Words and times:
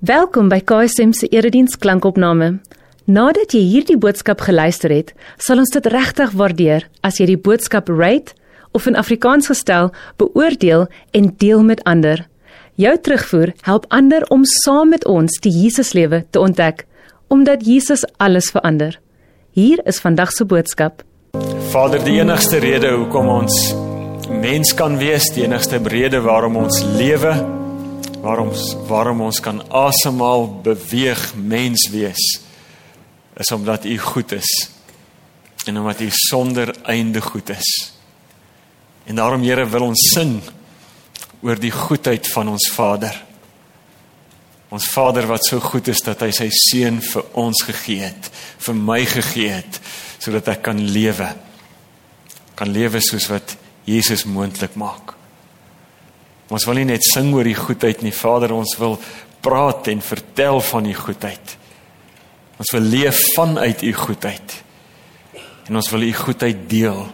Welkom 0.00 0.46
by 0.48 0.62
KSM 0.64 1.10
se 1.12 1.26
erediens 1.28 1.74
klankopname. 1.76 2.54
Nadat 3.04 3.52
jy 3.52 3.60
hierdie 3.68 3.98
boodskap 4.00 4.40
geluister 4.46 4.88
het, 4.88 5.10
sal 5.36 5.60
ons 5.60 5.74
dit 5.74 5.84
regtig 5.92 6.32
waardeer 6.40 6.86
as 7.04 7.18
jy 7.20 7.26
die 7.28 7.36
boodskap 7.36 7.92
rate 7.92 8.32
of 8.72 8.88
in 8.88 8.96
Afrikaans 8.96 9.50
gestel 9.52 9.90
beoordeel 10.16 10.86
en 11.12 11.28
deel 11.36 11.60
met 11.68 11.84
ander. 11.84 12.24
Jou 12.80 12.96
terugvoer 12.96 13.52
help 13.68 13.84
ander 13.92 14.24
om 14.32 14.48
saam 14.64 14.96
met 14.96 15.04
ons 15.04 15.36
die 15.44 15.52
Jesuslewe 15.52 16.24
te 16.32 16.40
ontdek, 16.40 16.86
omdat 17.28 17.68
Jesus 17.68 18.08
alles 18.16 18.48
verander. 18.56 18.96
Hier 19.52 19.84
is 19.84 20.00
vandag 20.00 20.32
se 20.32 20.48
boodskap. 20.48 21.04
Vader, 21.76 22.00
die 22.08 22.22
enigste 22.24 22.64
rede 22.64 22.96
hoekom 22.96 23.28
ons 23.36 23.62
mens 24.32 24.72
kan 24.72 24.96
wees, 24.96 25.28
die 25.36 25.44
enigste 25.44 25.84
rede 25.84 26.24
waarom 26.24 26.56
ons 26.64 26.80
lewe 26.96 27.59
waarom 28.20 28.52
waarom 28.88 29.20
ons 29.20 29.40
kan 29.40 29.62
asemhaal, 29.72 30.48
beweeg, 30.62 31.34
mens 31.34 31.88
wees 31.92 32.40
is 33.40 33.52
omdat 33.54 33.84
U 33.84 33.98
goed 33.98 34.32
is 34.36 34.50
en 35.64 35.78
omdat 35.78 36.00
U 36.00 36.08
sonder 36.10 36.74
einde 36.82 37.20
goed 37.20 37.48
is. 37.48 37.92
En 39.04 39.16
daarom 39.16 39.42
Here 39.42 39.66
wil 39.68 39.82
ons 39.82 40.10
sing 40.14 40.40
oor 41.40 41.60
die 41.60 41.72
goedheid 41.72 42.28
van 42.28 42.48
ons 42.52 42.68
Vader. 42.72 43.14
Ons 44.70 44.88
Vader 44.92 45.26
wat 45.26 45.44
so 45.44 45.60
goed 45.60 45.88
is 45.88 46.02
dat 46.04 46.20
hy 46.20 46.30
sy 46.36 46.48
seun 46.52 47.00
vir 47.02 47.30
ons 47.40 47.64
gegee 47.66 48.04
het, 48.04 48.28
vir 48.60 48.76
my 48.76 49.00
gegee 49.08 49.54
het 49.60 49.80
sodat 50.20 50.52
ek 50.52 50.66
kan 50.68 50.80
lewe. 50.92 51.30
Kan 52.54 52.72
lewe 52.76 53.00
soos 53.00 53.30
wat 53.32 53.56
Jesus 53.88 54.26
moontlik 54.28 54.76
maak. 54.76 55.19
Ons 56.50 56.66
wil 56.66 56.80
nie 56.80 56.88
net 56.90 57.04
sing 57.06 57.30
oor 57.34 57.46
die 57.46 57.56
goedheid 57.58 58.02
nie, 58.02 58.14
Vader, 58.14 58.56
ons 58.56 58.74
wil 58.80 58.96
praat 59.40 59.88
en 59.92 60.02
vertel 60.02 60.58
van 60.66 60.88
u 60.90 60.94
goedheid. 60.98 61.54
Ons 62.60 62.74
wil 62.74 62.88
leef 62.92 63.20
vanuit 63.36 63.84
u 63.86 63.92
goedheid. 63.94 64.56
En 65.70 65.78
ons 65.78 65.90
wil 65.94 66.08
u 66.08 66.12
goedheid 66.12 66.66
deel. 66.68 67.04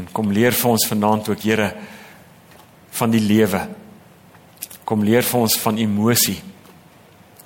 En 0.00 0.08
kom 0.16 0.32
leer 0.32 0.56
vir 0.56 0.70
ons 0.72 0.88
vanaand 0.88 1.28
ook, 1.28 1.44
Here, 1.44 1.68
van 2.96 3.12
die 3.12 3.20
lewe. 3.20 3.60
Kom 4.88 5.04
leer 5.04 5.24
vir 5.28 5.44
ons 5.44 5.58
van 5.60 5.78
emosie. 5.78 6.38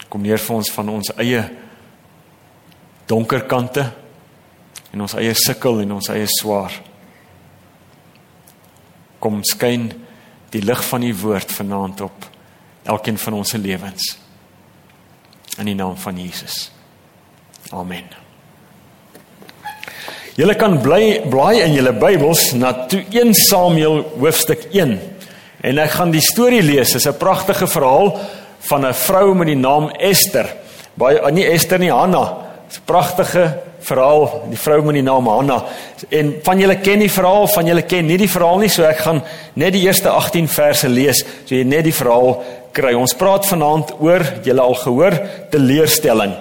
Kom 0.09 0.25
leer 0.25 0.41
vir 0.41 0.57
ons 0.57 0.70
van 0.73 0.95
ons 0.95 1.13
eie 1.19 1.42
donker 3.07 3.45
kante 3.51 3.85
en 4.95 5.03
ons 5.05 5.15
eie 5.19 5.35
sukkel 5.39 5.83
en 5.83 5.97
ons 5.98 6.09
eie 6.15 6.27
swaar. 6.31 6.73
Kom 9.23 9.42
skyn 9.47 9.91
die 10.57 10.65
lig 10.65 10.83
van 10.89 11.03
u 11.05 11.12
woord 11.21 11.53
vanaand 11.53 12.01
op 12.07 12.29
elkeen 12.87 13.19
van 13.19 13.41
ons 13.41 13.51
se 13.51 13.59
lewens. 13.59 14.15
In 15.59 15.69
die 15.69 15.75
naam 15.75 15.97
van 15.97 16.19
Jesus. 16.21 16.71
Amen. 17.75 18.07
Julle 20.37 20.55
kan 20.61 20.77
bly 20.85 21.23
blaai 21.33 21.63
in 21.65 21.73
julle 21.73 21.95
Bybels 21.97 22.51
na 22.61 22.73
1 22.93 23.35
Samuel 23.35 24.03
hoofstuk 24.21 24.69
1. 24.73 24.98
En 25.65 25.81
ek 25.83 25.97
gaan 25.97 26.13
die 26.13 26.23
storie 26.23 26.63
lees. 26.63 26.93
Dit 26.93 27.01
is 27.01 27.09
'n 27.09 27.17
pragtige 27.17 27.67
verhaal 27.67 28.20
van 28.69 28.87
'n 28.87 28.95
vrou 28.95 29.35
met 29.35 29.47
die 29.47 29.57
naam 29.57 29.91
Ester. 29.91 30.47
Baie 30.95 31.33
nie 31.33 31.47
Ester 31.47 31.79
nie, 31.79 31.91
Hanna. 31.91 32.37
'n 32.69 32.85
pragtige 32.85 33.63
verhaal, 33.87 34.27
die 34.51 34.59
vrou 34.59 34.81
met 34.87 34.98
die 34.98 35.05
naam 35.06 35.29
Hanna. 35.31 35.61
En 36.11 36.33
van 36.45 36.61
julle 36.61 36.79
ken 36.83 37.05
die 37.05 37.12
verhaal, 37.12 37.47
van 37.55 37.70
julle 37.70 37.84
ken 37.87 38.06
nie 38.09 38.19
die 38.20 38.31
verhaal 38.31 38.62
nie, 38.62 38.70
so 38.73 38.87
ek 38.87 39.05
gaan 39.06 39.23
net 39.55 39.77
die 39.77 39.84
eerste 39.87 40.11
18 40.11 40.48
verse 40.51 40.91
lees, 40.91 41.23
so 41.45 41.55
jy 41.55 41.65
net 41.69 41.87
die 41.87 41.95
verhaal 41.95 42.41
kry. 42.77 42.95
Ons 42.98 43.17
praat 43.19 43.47
vanaand 43.48 43.95
oor, 44.05 44.25
julle 44.47 44.64
al 44.64 44.77
gehoor, 44.83 45.19
teleurstelling. 45.53 46.34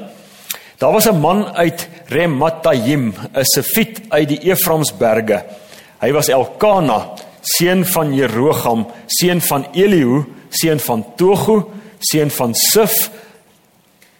Daar 0.78 0.92
was 0.92 1.08
'n 1.08 1.20
man 1.20 1.56
uit 1.56 1.88
Rematayim, 2.08 3.14
'n 3.34 3.44
Sefit 3.44 4.02
uit 4.10 4.28
die 4.28 4.52
Efraimsberge. 4.52 5.44
Hy 6.02 6.12
was 6.12 6.28
Elkana, 6.28 7.14
seun 7.42 7.86
van 7.86 8.14
Jerogam, 8.14 8.88
seun 9.06 9.42
van 9.42 9.68
Elihu, 9.74 10.24
seun 10.50 10.80
van 10.80 11.06
Togu, 11.16 11.64
seun 12.00 12.32
van 12.32 12.54
Sif 12.54 13.10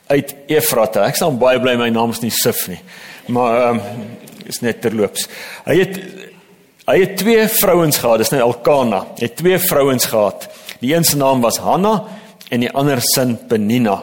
uit 0.08 0.36
Efrata. 0.48 1.06
Ek 1.10 1.18
staan 1.18 1.40
baie 1.42 1.60
bly 1.62 1.76
my 1.80 1.90
naam 1.94 2.14
is 2.14 2.22
nie 2.24 2.34
Sif 2.34 2.68
nie. 2.72 2.80
Maar 3.28 3.62
ehm 3.62 3.80
um, 3.80 4.06
is 4.46 4.62
net 4.62 4.82
terloops. 4.82 5.26
Hy 5.66 5.80
het 5.80 5.96
hy 6.86 7.00
het 7.02 7.16
twee 7.18 7.48
vrouens 7.50 7.98
gehad, 7.98 8.22
dis 8.22 8.30
nou 8.30 8.44
Elkana. 8.46 9.00
Hy 9.18 9.26
het 9.26 9.40
twee 9.40 9.58
vrouens 9.58 10.06
gehad. 10.06 10.46
Die 10.84 10.94
een 10.94 11.04
se 11.04 11.18
naam 11.18 11.42
was 11.42 11.58
Hanna 11.58 11.96
en 12.54 12.62
die 12.62 12.70
ander 12.70 13.02
sin 13.02 13.34
Penina. 13.50 13.96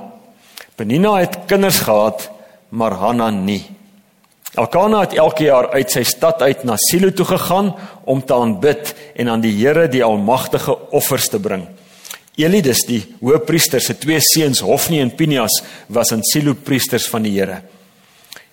Penina 0.75 1.15
het 1.21 1.45
kinders 1.47 1.79
gehad, 1.87 2.27
maar 2.75 2.97
Hanna 2.99 3.31
nie. 3.31 3.63
Elkana 4.59 5.05
het 5.07 5.15
elke 5.15 5.47
jaar 5.47 5.71
uit 5.73 5.95
sy 5.95 6.03
stad 6.05 6.43
uit 6.43 6.65
na 6.69 6.75
Silo 6.77 7.13
toe 7.15 7.25
gegaan 7.25 7.71
om 8.05 8.25
te 8.25 8.35
aanbid 8.35 8.95
en 9.17 9.31
aan 9.31 9.41
die 9.41 9.55
Here 9.57 9.87
die 9.89 10.03
Almagtige 10.05 10.75
offers 10.91 11.29
te 11.29 11.41
bring. 11.41 11.69
Elidus 12.41 12.87
die 12.89 13.03
hoëpriester 13.21 13.83
se 13.85 13.99
twee 14.01 14.21
seuns 14.25 14.63
Hofni 14.65 15.03
en 15.03 15.11
Pinias 15.13 15.59
was 15.93 16.15
in 16.15 16.23
Silo 16.25 16.55
priesters 16.57 17.05
van 17.13 17.27
die 17.27 17.35
Here. 17.35 17.61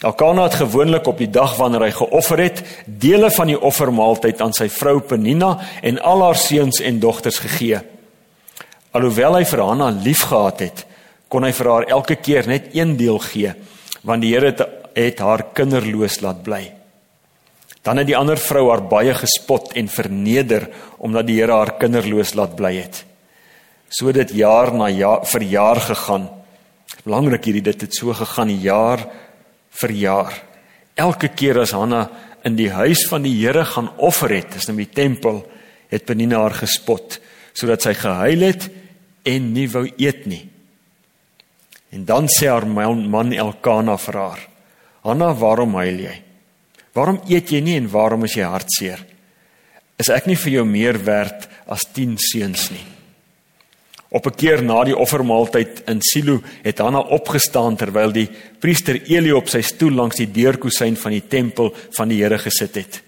Elkana 0.04 0.46
het 0.48 0.58
gewoonlik 0.60 1.08
op 1.08 1.20
die 1.20 1.30
dag 1.32 1.58
wanneer 1.60 1.86
hy 1.88 1.94
geoffer 1.96 2.40
het, 2.44 2.62
dele 2.88 3.32
van 3.36 3.52
die 3.52 3.60
offermaaltyd 3.60 4.44
aan 4.44 4.56
sy 4.56 4.70
vrou 4.72 5.00
Penina 5.04 5.58
en 5.84 6.00
al 6.00 6.24
haar 6.24 6.40
seuns 6.40 6.80
en 6.84 7.02
dogters 7.04 7.40
gegee. 7.44 7.82
Alhoewel 8.96 9.40
hy 9.40 9.44
vir 9.48 9.64
Hanna 9.64 9.90
liefgehad 9.96 10.64
het, 10.64 10.86
kon 11.32 11.44
hy 11.48 11.52
vir 11.56 11.72
haar 11.72 11.90
elke 12.00 12.16
keer 12.20 12.48
net 12.52 12.72
een 12.76 12.96
deel 13.00 13.20
gee, 13.28 13.52
want 14.08 14.24
die 14.24 14.34
Here 14.36 14.56
het 14.96 15.20
haar 15.24 15.50
kinderloos 15.56 16.20
laat 16.24 16.44
bly. 16.44 16.64
Dan 17.84 18.00
het 18.02 18.08
die 18.10 18.18
ander 18.18 18.40
vrou 18.40 18.70
haar 18.72 18.84
baie 18.92 19.14
gespot 19.16 19.72
en 19.80 19.92
verneder 19.92 20.68
omdat 21.00 21.28
die 21.28 21.40
Here 21.40 21.60
haar 21.60 21.78
kinderloos 21.80 22.36
laat 22.40 22.56
bly 22.60 22.76
het. 22.80 23.06
So 23.90 24.12
dit 24.14 24.36
jaar 24.38 24.70
na 24.74 24.90
jaar 24.94 25.26
vir 25.26 25.44
jaar 25.50 25.80
gegaan. 25.82 26.30
Belangrik 27.06 27.48
hierdie 27.50 27.66
dit 27.72 27.82
het 27.88 27.96
so 27.96 28.14
gegaan 28.14 28.52
jaar 28.62 29.02
vir 29.82 29.92
jaar. 29.98 30.36
Elke 31.00 31.32
keer 31.34 31.62
as 31.64 31.74
Hanna 31.74 32.04
in 32.46 32.56
die 32.60 32.70
huis 32.70 33.06
van 33.10 33.26
die 33.26 33.34
Here 33.34 33.66
gaan 33.66 33.90
offer 33.98 34.32
het, 34.36 34.56
is 34.60 34.70
in 34.70 34.78
die 34.80 34.90
tempel, 34.90 35.42
het 35.90 36.06
Penina 36.06 36.44
haar 36.44 36.58
gespot 36.60 37.20
sodat 37.58 37.84
sy 37.84 37.96
gehuil 37.98 38.46
het 38.46 38.70
en 39.28 39.50
nie 39.56 39.66
wou 39.72 39.84
eet 39.90 40.28
nie. 40.30 40.44
En 41.92 42.06
dan 42.06 42.30
sê 42.32 42.48
haar 42.48 42.68
man 42.70 43.34
Elkana 43.34 43.98
vir 43.98 44.16
haar: 44.16 44.44
"Hanna, 45.04 45.34
waarom 45.34 45.74
huil 45.76 46.00
jy? 46.06 46.22
Waarom 46.94 47.20
eet 47.28 47.52
jy 47.52 47.60
nie 47.60 47.76
en 47.76 47.90
waarom 47.90 48.24
is 48.24 48.38
jy 48.38 48.46
hartseer? 48.46 49.02
Is 49.98 50.10
ek 50.10 50.28
nie 50.28 50.38
vir 50.38 50.52
jou 50.54 50.66
meer 50.66 51.04
werd 51.04 51.50
as 51.68 51.84
10 51.94 52.16
seuns 52.18 52.70
nie?" 52.72 52.99
Op 54.10 54.26
'n 54.26 54.36
keer 54.36 54.64
na 54.64 54.84
die 54.84 54.98
offermaaltyd 54.98 55.84
in 55.86 56.02
Silo 56.02 56.42
het 56.64 56.80
Hanna 56.80 57.00
opgestaan 57.00 57.76
terwyl 57.76 58.12
die 58.12 58.30
priester 58.60 59.02
Eli 59.06 59.32
op 59.32 59.48
sy 59.48 59.62
stoel 59.62 59.94
langs 59.94 60.16
die 60.16 60.32
deurkusyn 60.32 60.98
van 60.98 61.12
die 61.12 61.28
tempel 61.28 61.76
van 61.92 62.08
die 62.10 62.24
Here 62.24 62.38
gesit 62.38 62.76
het. 62.76 63.02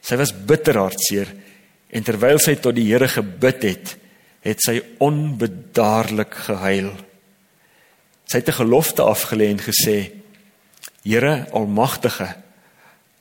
Sy 0.00 0.16
was 0.16 0.32
bitter 0.32 0.78
hartseer 0.78 1.28
en 1.90 2.02
terwyl 2.02 2.38
sy 2.38 2.54
tot 2.54 2.74
die 2.74 2.88
Here 2.88 3.08
gebid 3.08 3.62
het, 3.62 3.96
het 4.40 4.60
sy 4.60 4.80
onbedaarlik 4.98 6.34
gehuil. 6.34 6.92
Sy 8.24 8.38
het 8.38 8.48
'n 8.48 8.60
gelofte 8.64 9.02
afgelê 9.02 9.50
en 9.50 9.60
gesê: 9.60 10.10
Here 11.04 11.46
Almagtige, 11.52 12.34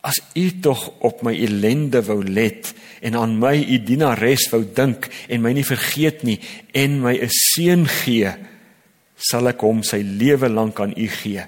As 0.04 0.20
u 0.36 0.60
tog 0.60 0.90
op 1.00 1.22
my 1.24 1.32
ellende 1.32 2.02
wou 2.04 2.20
let 2.28 2.74
en 3.00 3.16
aan 3.16 3.38
my 3.40 3.56
u 3.56 3.78
dienares 3.88 4.50
wou 4.52 4.66
dink 4.76 5.08
en 5.32 5.42
my 5.42 5.54
nie 5.56 5.64
vergeet 5.64 6.26
nie 6.28 6.42
en 6.76 7.00
my 7.00 7.14
'n 7.16 7.32
seun 7.32 7.88
gee, 7.88 8.34
sal 9.16 9.48
ek 9.48 9.62
hom 9.64 9.84
sy 9.84 10.02
lewe 10.04 10.50
lank 10.50 10.80
aan 10.80 10.94
u 10.98 11.08
gee. 11.08 11.46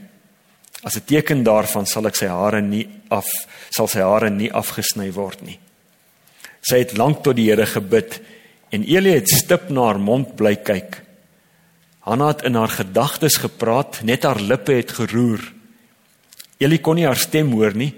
As 0.83 0.95
'n 0.95 1.05
teken 1.05 1.43
daarvan 1.43 1.85
sal 1.85 2.07
ek 2.07 2.15
sy 2.15 2.27
hare 2.27 2.61
nie 2.61 2.87
af 3.09 3.27
sal 3.75 3.87
sy 3.87 3.99
hare 3.99 4.29
nie 4.29 4.51
afgesny 4.51 5.11
word 5.11 5.41
nie. 5.41 5.59
Sy 6.61 6.77
het 6.77 6.97
lank 6.97 7.23
tot 7.23 7.35
die 7.35 7.49
Here 7.49 7.65
gebid 7.65 8.21
en 8.71 8.83
Eli 8.87 9.11
het 9.11 9.27
stip 9.27 9.69
na 9.69 9.81
haar 9.81 9.99
mond 9.99 10.35
bly 10.35 10.55
kyk. 10.55 11.01
Hanna 11.99 12.27
het 12.27 12.43
in 12.43 12.55
haar 12.55 12.69
gedagtes 12.69 13.35
gepraat, 13.37 14.03
net 14.03 14.23
haar 14.23 14.39
lippe 14.39 14.73
het 14.73 14.91
geroer. 14.91 15.41
Eli 16.59 16.77
kon 16.77 16.95
nie 16.95 17.05
haar 17.05 17.19
stem 17.19 17.51
hoor 17.51 17.75
nie 17.75 17.93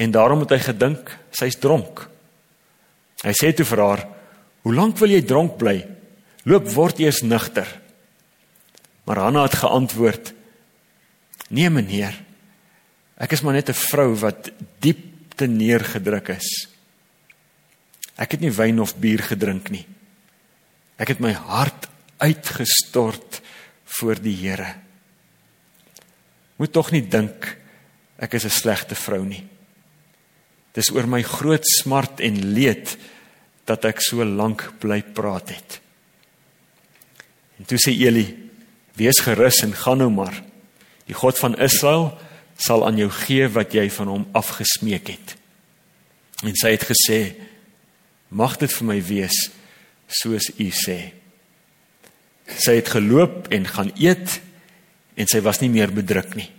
en 0.00 0.14
daarom 0.14 0.40
het 0.46 0.54
hy 0.54 0.60
gedink 0.64 1.12
sy's 1.36 1.58
dronk. 1.60 2.06
Hy 3.20 3.34
sê 3.36 3.52
toe 3.52 3.66
vir 3.68 3.82
haar: 3.84 4.02
"Hoe 4.64 4.74
lank 4.74 4.96
wil 4.98 5.12
jy 5.12 5.20
dronk 5.22 5.58
bly? 5.60 5.84
Loop 6.48 6.72
word 6.72 7.00
eers 7.00 7.20
nugter." 7.22 7.68
Maar 9.04 9.18
Hanna 9.26 9.42
het 9.42 9.60
geantwoord: 9.60 10.32
"Nee 11.48 11.70
meneer. 11.70 12.16
Ek 13.20 13.32
is 13.32 13.42
maar 13.42 13.52
net 13.52 13.68
'n 13.68 13.76
vrou 13.76 14.14
wat 14.16 14.50
diep 14.80 15.36
te 15.36 15.46
neergedruk 15.46 16.28
is. 16.28 16.68
Ek 18.16 18.32
het 18.32 18.40
nie 18.40 18.52
wyn 18.52 18.80
of 18.80 18.96
bier 18.96 19.22
gedrink 19.24 19.70
nie. 19.70 19.86
Ek 20.96 21.08
het 21.08 21.20
my 21.20 21.32
hart 21.32 21.88
uitgestort 22.18 23.40
voor 23.84 24.20
die 24.20 24.36
Here. 24.36 24.74
Moet 26.56 26.72
tog 26.72 26.92
nie 26.92 27.08
dink 27.08 27.56
ek 28.18 28.34
is 28.34 28.44
'n 28.44 28.50
slegte 28.50 28.94
vrou 28.94 29.24
nie. 29.24 29.49
Dis 30.76 30.90
oor 30.94 31.08
my 31.10 31.22
groot 31.26 31.66
smart 31.66 32.20
en 32.22 32.38
leed 32.54 32.94
dat 33.68 33.84
ek 33.88 34.02
so 34.02 34.24
lank 34.24 34.66
bly 34.82 35.00
praat 35.14 35.52
het. 35.54 35.78
En 37.58 37.68
toe 37.68 37.78
sê 37.78 37.92
Eli: 37.92 38.26
"Wees 38.96 39.20
gerus 39.20 39.62
en 39.62 39.74
gaan 39.74 39.98
nou 39.98 40.10
maar. 40.10 40.42
Die 41.06 41.14
God 41.14 41.38
van 41.38 41.58
Israel 41.58 42.18
sal 42.56 42.86
aan 42.86 42.96
jou 42.96 43.10
gee 43.10 43.48
wat 43.48 43.74
jy 43.74 43.90
van 43.90 44.08
hom 44.08 44.28
afgesmeek 44.32 45.08
het." 45.08 45.36
En 46.42 46.54
sy 46.56 46.70
het 46.70 46.86
gesê: 46.88 47.34
"Mag 48.28 48.56
dit 48.56 48.72
vir 48.72 48.86
my 48.86 49.02
wees 49.02 49.50
soos 50.06 50.50
u 50.58 50.70
sê." 50.70 51.12
Sy 52.46 52.74
het 52.74 52.88
geloop 52.88 53.48
en 53.52 53.66
gaan 53.66 53.92
eet 53.96 54.40
en 55.14 55.26
sy 55.26 55.40
was 55.40 55.60
nie 55.60 55.68
meer 55.68 55.92
bedruk 55.92 56.34
nie. 56.34 56.50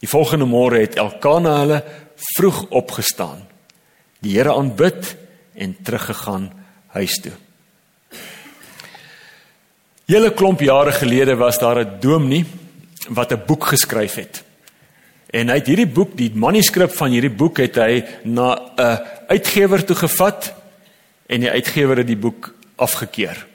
Die 0.00 0.08
volgende 0.08 0.46
môre 0.46 0.80
het 0.80 0.96
Elkana 0.96 1.58
hulle 1.60 1.84
vroeg 2.18 2.64
opgestaan, 2.70 3.46
die 4.20 4.36
Here 4.36 4.54
aanbid 4.54 5.16
en 5.54 5.76
teruggegaan 5.82 6.50
huis 6.94 7.20
toe. 7.22 7.32
Hele 10.08 10.32
klomp 10.32 10.60
jare 10.64 10.92
gelede 10.92 11.36
was 11.36 11.58
daar 11.58 11.84
'n 11.84 12.00
dominee 12.00 12.44
wat 13.08 13.32
'n 13.32 13.42
boek 13.46 13.64
geskryf 13.64 14.14
het. 14.14 14.44
En 15.30 15.48
hy 15.48 15.54
het 15.54 15.66
hierdie 15.66 15.86
boek, 15.86 16.16
die 16.16 16.32
manuskrip 16.34 16.92
van 16.96 17.10
hierdie 17.10 17.34
boek 17.34 17.58
het 17.58 17.76
hy 17.76 18.04
na 18.24 18.56
'n 18.76 18.98
uitgewer 19.28 19.84
toe 19.84 19.96
gevat 19.96 20.54
en 21.26 21.40
die 21.40 21.50
uitgewer 21.50 21.96
het 21.96 22.06
die 22.06 22.16
boek 22.16 22.54
afgekeur. 22.76 23.46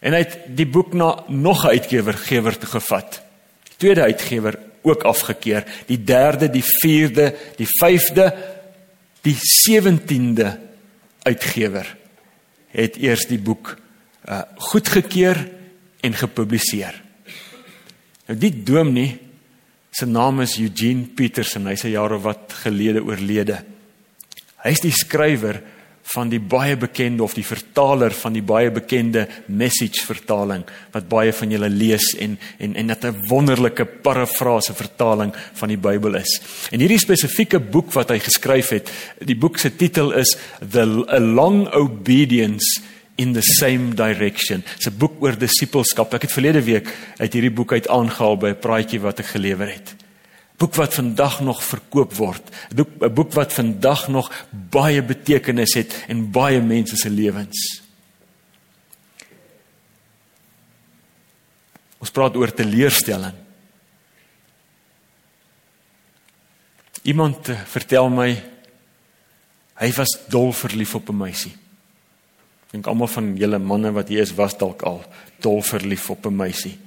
En 0.00 0.12
hy 0.12 0.18
het 0.18 0.38
die 0.46 0.66
boek 0.66 0.92
na 0.92 1.24
nog 1.28 1.64
'n 1.64 1.68
uitgewer 1.68 2.14
gewer 2.14 2.58
toe 2.58 2.68
gevat. 2.68 3.22
Tweede 3.76 4.02
uitgewer 4.02 4.58
ook 4.82 5.02
afgekeur, 5.02 5.64
die 5.86 6.04
derde, 6.04 6.50
die 6.50 6.64
vierde, 6.64 7.32
die 7.56 7.68
vyfde, 7.80 8.32
die 9.22 9.36
17de 9.38 10.48
uitgewer 11.22 11.86
het 12.72 12.96
eers 12.96 13.26
die 13.30 13.40
boek 13.40 13.76
uh 14.22 14.42
goedgekeur 14.72 15.38
en 16.00 16.14
gepubliseer. 16.14 16.94
Nou 18.26 18.36
die 18.38 18.54
dominee 18.62 19.18
se 19.92 20.06
naam 20.06 20.40
is 20.40 20.56
Eugene 20.58 21.10
Peterson, 21.14 21.66
hy's 21.66 21.84
'n 21.84 21.92
jaar 21.92 22.12
of 22.12 22.22
wat 22.22 22.52
gelede 22.64 23.02
oorlede. 23.04 23.64
Hy's 24.62 24.80
die 24.80 24.92
skrywer 24.92 25.62
van 26.12 26.28
die 26.28 26.40
baie 26.40 26.76
bekende 26.76 27.22
of 27.22 27.34
die 27.36 27.46
vertaler 27.46 28.12
van 28.16 28.34
die 28.34 28.42
baie 28.44 28.70
bekende 28.74 29.26
message 29.46 30.02
vertaling 30.06 30.64
wat 30.94 31.08
baie 31.08 31.32
van 31.32 31.54
julle 31.54 31.70
lees 31.70 32.12
en 32.18 32.38
en 32.58 32.74
en 32.74 32.86
dit 32.86 33.04
'n 33.04 33.28
wonderlike 33.28 33.84
parafrase 33.84 34.74
vertaling 34.74 35.32
van 35.54 35.68
die 35.68 35.78
Bybel 35.78 36.14
is. 36.14 36.40
En 36.70 36.80
hierdie 36.80 36.98
spesifieke 36.98 37.60
boek 37.60 37.92
wat 37.92 38.10
hy 38.10 38.18
geskryf 38.18 38.68
het, 38.68 38.90
die 39.20 39.36
boek 39.36 39.58
se 39.58 39.76
titel 39.76 40.12
is 40.12 40.36
The 40.70 41.04
a 41.08 41.20
Long 41.20 41.68
Obedience 41.72 42.80
in 43.16 43.32
the 43.32 43.42
Same 43.42 43.94
Direction. 43.94 44.64
Dit's 44.74 44.86
'n 44.86 44.98
boek 44.98 45.22
oor 45.22 45.38
disippelskap. 45.38 46.14
Ek 46.14 46.22
het 46.22 46.32
verlede 46.32 46.62
week 46.62 46.88
uit 47.18 47.32
hierdie 47.32 47.54
boek 47.54 47.72
uit 47.72 47.88
aangehaal 47.88 48.36
by 48.36 48.48
'n 48.48 48.58
praatjie 48.58 49.00
wat 49.00 49.18
ek 49.18 49.26
gelewer 49.26 49.68
het 49.68 50.01
boek 50.62 50.78
wat 50.78 50.94
vandag 50.94 51.40
nog 51.42 51.62
verkoop 51.64 52.14
word. 52.14 52.42
'n 52.70 52.74
boek, 52.74 52.90
'n 53.00 53.14
boek 53.14 53.32
wat 53.32 53.52
vandag 53.52 54.08
nog 54.08 54.30
baie 54.50 55.02
betekenis 55.02 55.74
het 55.74 56.04
in 56.08 56.30
baie 56.30 56.60
mense 56.60 56.96
se 56.96 57.10
lewens. 57.10 57.82
Ons 61.98 62.10
praat 62.10 62.36
oor 62.36 62.54
teleurstelling. 62.54 63.34
Iemand 67.02 67.48
eh, 67.48 67.60
vertel 67.66 68.08
my 68.08 68.30
hy 69.82 69.92
was 69.92 70.18
dol 70.28 70.52
verlief 70.52 70.94
op 70.94 71.08
'n 71.08 71.16
meisie. 71.16 71.56
Dink 72.70 72.86
almal 72.86 73.08
van 73.08 73.36
julle 73.36 73.58
manne 73.58 73.92
wat 73.92 74.08
hier 74.08 74.22
is 74.22 74.34
was 74.34 74.56
dalk 74.56 74.82
al 74.82 75.04
dol 75.40 75.62
verlief 75.62 76.10
op 76.10 76.26
'n 76.26 76.36
meisie. 76.36 76.78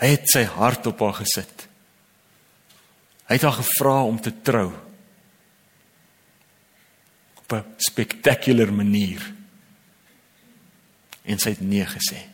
Hy 0.00 0.06
het 0.06 0.28
sy 0.28 0.44
hart 0.44 0.86
op 0.86 1.00
haar 1.00 1.14
gesit. 1.14 1.69
Hy 3.30 3.36
het 3.38 3.46
haar 3.46 3.60
gevra 3.60 4.02
om 4.02 4.16
te 4.18 4.32
trou. 4.42 4.72
Op 7.38 7.52
'n 7.52 7.64
spektakulêre 7.76 8.72
manier. 8.74 9.34
En 11.22 11.38
sy 11.38 11.48
het 11.50 11.60
nee 11.60 11.86
gesê. 11.86 12.26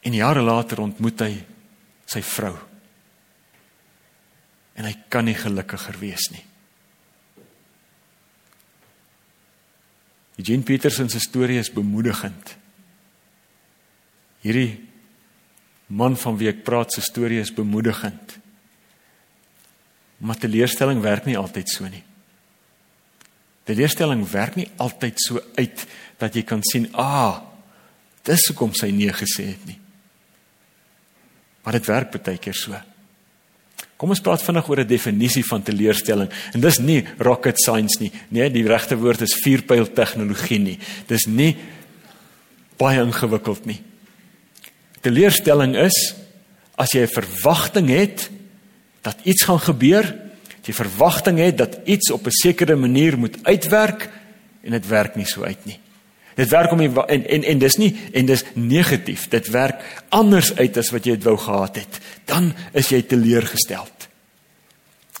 En 0.00 0.12
jare 0.12 0.40
later 0.40 0.80
ontmoet 0.80 1.20
hy 1.20 1.44
sy 2.04 2.22
vrou. 2.22 2.56
En 4.74 4.84
hy 4.84 4.94
kan 5.08 5.24
nie 5.24 5.34
gelukkiger 5.34 5.98
wees 5.98 6.30
nie. 6.30 6.44
Eugene 10.36 10.62
Peterson 10.62 11.08
se 11.08 11.18
storie 11.20 11.58
is 11.58 11.72
bemoedigend. 11.72 12.56
Hierdie 14.40 14.85
man 15.86 16.16
van 16.18 16.36
wie 16.38 16.50
ek 16.50 16.64
praat 16.66 16.92
se 16.92 17.02
storie 17.04 17.40
is 17.40 17.54
bemoedigend. 17.54 18.38
Maar 20.18 20.38
teleurstelling 20.40 21.02
werk 21.04 21.26
nie 21.28 21.38
altyd 21.38 21.70
so 21.70 21.86
nie. 21.86 22.02
Teleurstelling 23.66 24.24
werk 24.30 24.56
nie 24.58 24.68
altyd 24.82 25.20
so 25.20 25.42
uit 25.58 25.86
dat 26.18 26.34
jy 26.34 26.42
kan 26.42 26.62
sien, 26.62 26.88
"Ah, 26.94 27.42
dis 28.22 28.46
hoekom 28.48 28.74
sy 28.74 28.90
nee 28.90 29.12
gesê 29.12 29.46
het 29.46 29.66
nie." 29.66 29.78
Maar 31.62 31.72
dit 31.72 31.86
werk 31.86 32.22
baie 32.22 32.38
keer 32.38 32.54
so. 32.54 32.74
Kom 33.96 34.10
ons 34.10 34.20
praat 34.20 34.42
vinnig 34.42 34.68
oor 34.68 34.80
'n 34.80 34.86
definisie 34.86 35.44
van 35.44 35.62
teleurstelling. 35.62 36.30
En 36.52 36.60
dis 36.60 36.78
nie 36.78 37.04
rocket 37.18 37.58
science 37.58 38.00
nie. 38.00 38.12
Nee, 38.28 38.50
die 38.50 38.66
regte 38.66 38.96
woord 38.96 39.20
is 39.20 39.40
vuurpyl 39.44 39.92
tegnologie 39.92 40.58
nie. 40.58 40.78
Dis 41.06 41.26
nie 41.26 41.56
baie 42.76 43.00
ingewikkeld 43.00 43.66
nie 43.66 43.82
teleurstelling 45.06 45.76
is 45.78 46.14
as 46.76 46.92
jy 46.92 47.06
'n 47.06 47.16
verwagting 47.20 47.88
het 47.88 48.30
dat 49.02 49.16
iets 49.22 49.44
gaan 49.44 49.60
gebeur, 49.60 50.04
jy 50.66 50.74
verwagting 50.74 51.38
het 51.38 51.58
dat 51.58 51.78
iets 51.84 52.10
op 52.10 52.26
'n 52.26 52.30
sekere 52.42 52.76
manier 52.76 53.18
moet 53.18 53.38
uitwerk 53.42 54.10
en 54.62 54.70
dit 54.70 54.86
werk 54.86 55.16
nie 55.16 55.26
so 55.26 55.44
uit 55.44 55.64
nie. 55.64 55.78
Dit 56.34 56.48
werk 56.48 56.72
om 56.72 56.80
en 56.80 57.26
en 57.26 57.42
en 57.42 57.58
dis 57.58 57.76
nie 57.76 57.96
en 58.12 58.26
dis 58.26 58.44
negatief. 58.54 59.28
Dit 59.28 59.48
werk 59.48 60.04
anders 60.08 60.56
uit 60.56 60.76
as 60.76 60.90
wat 60.90 61.04
jy 61.04 61.14
dit 61.16 61.24
wou 61.24 61.36
gehad 61.36 61.76
het. 61.76 62.00
Dan 62.24 62.52
is 62.72 62.88
jy 62.88 63.02
teleurgestel. 63.02 63.86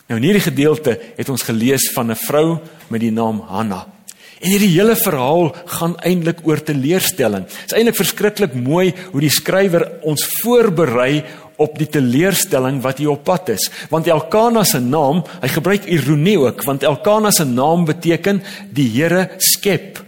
Nou 0.06 0.20
in 0.20 0.26
hierdie 0.26 0.44
gedeelte 0.44 1.00
het 1.16 1.28
ons 1.28 1.42
gelees 1.42 1.90
van 1.94 2.10
'n 2.10 2.16
vrou 2.16 2.58
met 2.88 3.00
die 3.00 3.10
naam 3.10 3.40
Hanna. 3.40 3.86
En 4.40 4.52
hierdie 4.52 4.74
hele 4.74 4.96
verhaal 5.00 5.48
gaan 5.78 5.96
eintlik 6.04 6.42
oor 6.44 6.60
teleurstelling. 6.60 7.46
Dit 7.48 7.72
is 7.72 7.76
eintlik 7.78 7.96
verskriklik 7.96 8.54
mooi 8.54 8.90
hoe 9.12 9.22
die 9.24 9.32
skrywer 9.32 9.86
ons 10.04 10.26
voorberei 10.42 11.24
op 11.56 11.78
die 11.80 11.88
teleurstelling 11.88 12.82
wat 12.84 13.00
hier 13.00 13.14
op 13.14 13.24
pad 13.24 13.54
is. 13.54 13.70
Want 13.88 14.10
Elkana 14.12 14.64
se 14.68 14.80
naam, 14.84 15.22
hy 15.40 15.50
gebruik 15.54 15.88
ironie 15.88 16.36
ook, 16.42 16.66
want 16.68 16.84
Elkana 16.84 17.32
se 17.32 17.48
naam 17.48 17.86
beteken 17.88 18.42
die 18.76 18.90
Here 18.92 19.30
skep. 19.40 20.02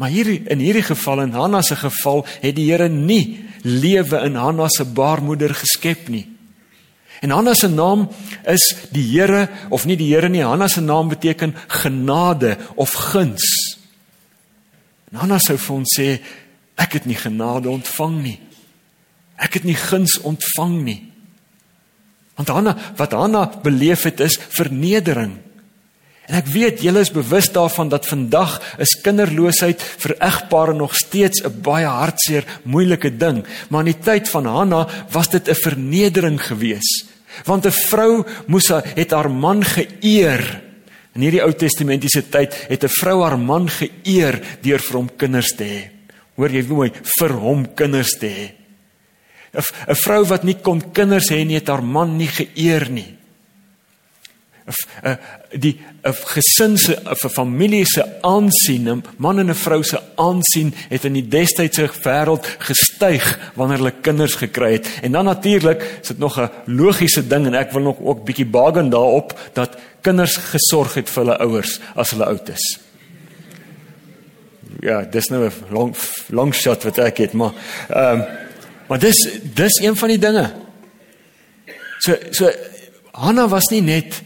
Maar 0.00 0.10
hier 0.10 0.32
in 0.50 0.64
hierdie 0.64 0.86
geval 0.86 1.26
en 1.26 1.36
Hanna 1.36 1.60
se 1.62 1.76
geval 1.76 2.24
het 2.40 2.56
die 2.56 2.70
Here 2.70 2.88
nie 2.88 3.44
lewe 3.62 4.24
in 4.26 4.40
Hanna 4.40 4.66
se 4.72 4.88
baarmoeder 4.88 5.52
geskep 5.54 6.08
nie. 6.08 6.31
En 7.22 7.30
Hanna 7.30 7.54
se 7.54 7.68
naam 7.70 8.08
is 8.50 8.64
die 8.90 9.04
Here 9.06 9.46
of 9.70 9.84
nie 9.86 9.96
die 9.96 10.10
Here 10.10 10.28
nie. 10.28 10.42
Hanna 10.42 10.66
se 10.68 10.82
naam 10.82 11.08
beteken 11.12 11.54
genade 11.70 12.56
of 12.74 12.90
guns. 13.12 13.46
En 15.12 15.20
Hanna 15.22 15.38
sou 15.38 15.54
vir 15.54 15.76
ons 15.76 15.94
sê 15.98 16.08
ek 16.82 16.98
het 16.98 17.06
nie 17.06 17.18
genade 17.20 17.70
ontvang 17.70 18.16
nie. 18.24 18.38
Ek 19.38 19.54
het 19.60 19.68
nie 19.68 19.78
guns 19.78 20.16
ontvang 20.26 20.74
nie. 20.82 20.98
Want 22.40 22.50
Hanna 22.50 22.74
wat 22.98 23.14
Hanna 23.14 23.44
beleef 23.62 24.02
het 24.08 24.24
is 24.26 24.40
vernedering. 24.56 25.38
En 26.26 26.38
ek 26.40 26.50
weet 26.50 26.82
julle 26.82 27.04
is 27.06 27.14
bewus 27.14 27.52
daarvan 27.54 27.90
dat 27.92 28.08
vandag 28.08 28.58
is 28.82 28.96
kinderloosheid 29.04 29.78
vir 29.78 30.16
egpare 30.18 30.74
nog 30.74 30.96
steeds 30.98 31.42
'n 31.44 31.60
baie 31.62 31.86
hartseer, 31.86 32.44
moeilike 32.64 33.16
ding, 33.16 33.46
maar 33.68 33.86
in 33.86 33.94
die 33.94 34.02
tyd 34.02 34.28
van 34.28 34.46
Hanna 34.46 34.88
was 35.10 35.28
dit 35.30 35.48
'n 35.48 35.54
vernedering 35.54 36.42
geweest. 36.42 37.11
Want 37.44 37.66
'n 37.66 37.70
vrou 37.70 38.24
moes 38.46 38.68
het 38.68 39.10
haar 39.10 39.30
man 39.30 39.64
geëer. 39.64 40.62
In 41.14 41.20
hierdie 41.20 41.42
Ou 41.42 41.52
Testamentiese 41.52 42.28
tyd 42.28 42.54
het 42.68 42.84
'n 42.84 42.88
vrou 43.00 43.22
haar 43.22 43.38
man 43.38 43.68
geëer 43.68 44.40
deur 44.62 44.78
vir 44.78 44.96
hom 44.96 45.10
kinders 45.16 45.52
te 45.56 45.64
hê. 45.64 45.90
Hoor 46.36 46.50
jy 46.50 46.62
mooi 46.68 46.92
vir 47.18 47.32
hom 47.32 47.74
kinders 47.74 48.18
te 48.18 48.26
hê. 48.26 48.52
'n 49.88 49.94
vrou 49.94 50.24
wat 50.24 50.44
nie 50.44 50.56
kon 50.62 50.92
kinders 50.92 51.30
hê 51.30 51.44
nie, 51.44 51.54
het 51.54 51.68
haar 51.68 51.84
man 51.84 52.16
nie 52.16 52.28
geëer 52.28 52.90
nie. 52.90 53.21
'n 54.64 55.18
die 55.58 55.80
'n 56.04 56.14
gesin 56.14 56.76
se 56.78 56.98
'n 57.04 57.28
familie 57.28 57.84
se 57.84 58.02
aansien, 58.22 58.88
'n 58.88 59.04
man 59.16 59.38
en 59.38 59.50
'n 59.50 59.54
vrou 59.54 59.82
se 59.82 60.00
aansien 60.16 60.74
het 60.88 61.04
in 61.04 61.12
die 61.12 61.28
destydse 61.28 61.90
wêreld 62.02 62.46
gestyg 62.58 63.52
wanneer 63.54 63.76
hulle 63.76 64.00
kinders 64.00 64.34
gekry 64.34 64.72
het. 64.72 64.88
En 65.02 65.12
dan 65.12 65.24
natuurlik 65.24 65.98
is 66.02 66.08
dit 66.08 66.18
nog 66.18 66.40
'n 66.40 66.50
logiese 66.66 67.26
ding 67.26 67.46
en 67.46 67.54
ek 67.54 67.72
wil 67.72 67.82
nog 67.82 67.98
ook 68.00 68.24
bietjie 68.24 68.46
baken 68.46 68.90
daarop 68.90 69.38
dat 69.52 69.76
kinders 70.00 70.36
gesorg 70.36 70.94
het 70.94 71.10
vir 71.10 71.24
hulle 71.24 71.38
ouers 71.38 71.80
as 71.94 72.10
hulle 72.10 72.24
oud 72.24 72.48
is. 72.48 72.78
Ja, 74.80 75.02
dis 75.02 75.28
nou 75.28 75.44
'n 75.44 75.52
long 75.70 75.96
long 76.28 76.54
shot 76.54 76.82
wat 76.82 76.98
ek 76.98 77.16
het, 77.16 77.32
maar 77.32 77.52
ehm 77.88 78.20
um, 78.20 78.24
maar 78.88 78.98
dis 78.98 79.28
dis 79.54 79.80
een 79.80 79.96
van 79.96 80.08
die 80.08 80.18
dinge. 80.18 80.52
So 81.98 82.16
so 82.30 82.50
Hanna 83.12 83.48
was 83.48 83.70
nie 83.70 83.82
net 83.82 84.22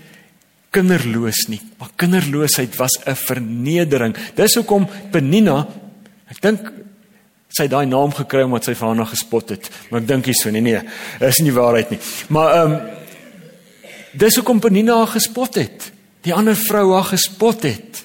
kinderloos 0.76 1.46
nie. 1.48 1.60
Maar 1.80 1.94
kinderloosheid 1.96 2.76
was 2.76 2.98
'n 3.04 3.14
vernedering. 3.14 4.16
Dis 4.34 4.54
hoekom 4.54 4.88
Penina, 5.10 5.66
ek 6.28 6.40
dink 6.40 6.72
sy 7.48 7.68
daai 7.68 7.86
naam 7.86 8.12
gekry 8.12 8.42
omdat 8.42 8.64
sy 8.64 8.74
vir 8.74 8.88
haar 8.88 9.06
gespot 9.06 9.48
het, 9.50 9.70
maar 9.90 10.00
ek 10.00 10.08
dink 10.08 10.26
nie 10.26 10.34
so 10.34 10.50
nie. 10.50 10.60
Nee, 10.60 10.80
is 11.20 11.38
nie 11.38 11.52
waarheid 11.52 11.90
nie. 11.90 12.00
Maar 12.28 12.54
ehm 12.54 12.72
um, 12.72 12.80
dis 14.12 14.36
hoekom 14.36 14.60
Penina 14.60 14.96
haar 14.96 15.12
gespot 15.12 15.54
het. 15.54 15.92
Die 16.22 16.34
ander 16.34 16.56
vrou 16.56 16.92
haar 16.94 17.04
gespot 17.04 17.62
het. 17.62 18.04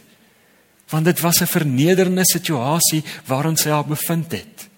Want 0.89 1.05
dit 1.05 1.19
was 1.19 1.41
'n 1.41 1.47
vernederende 1.47 2.25
situasie 2.25 3.03
waarin 3.25 3.57
sy 3.57 3.69
haar 3.69 3.85
bevind 3.85 4.31
het. 4.31 4.69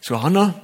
So 0.00 0.14
Hanna 0.14 0.54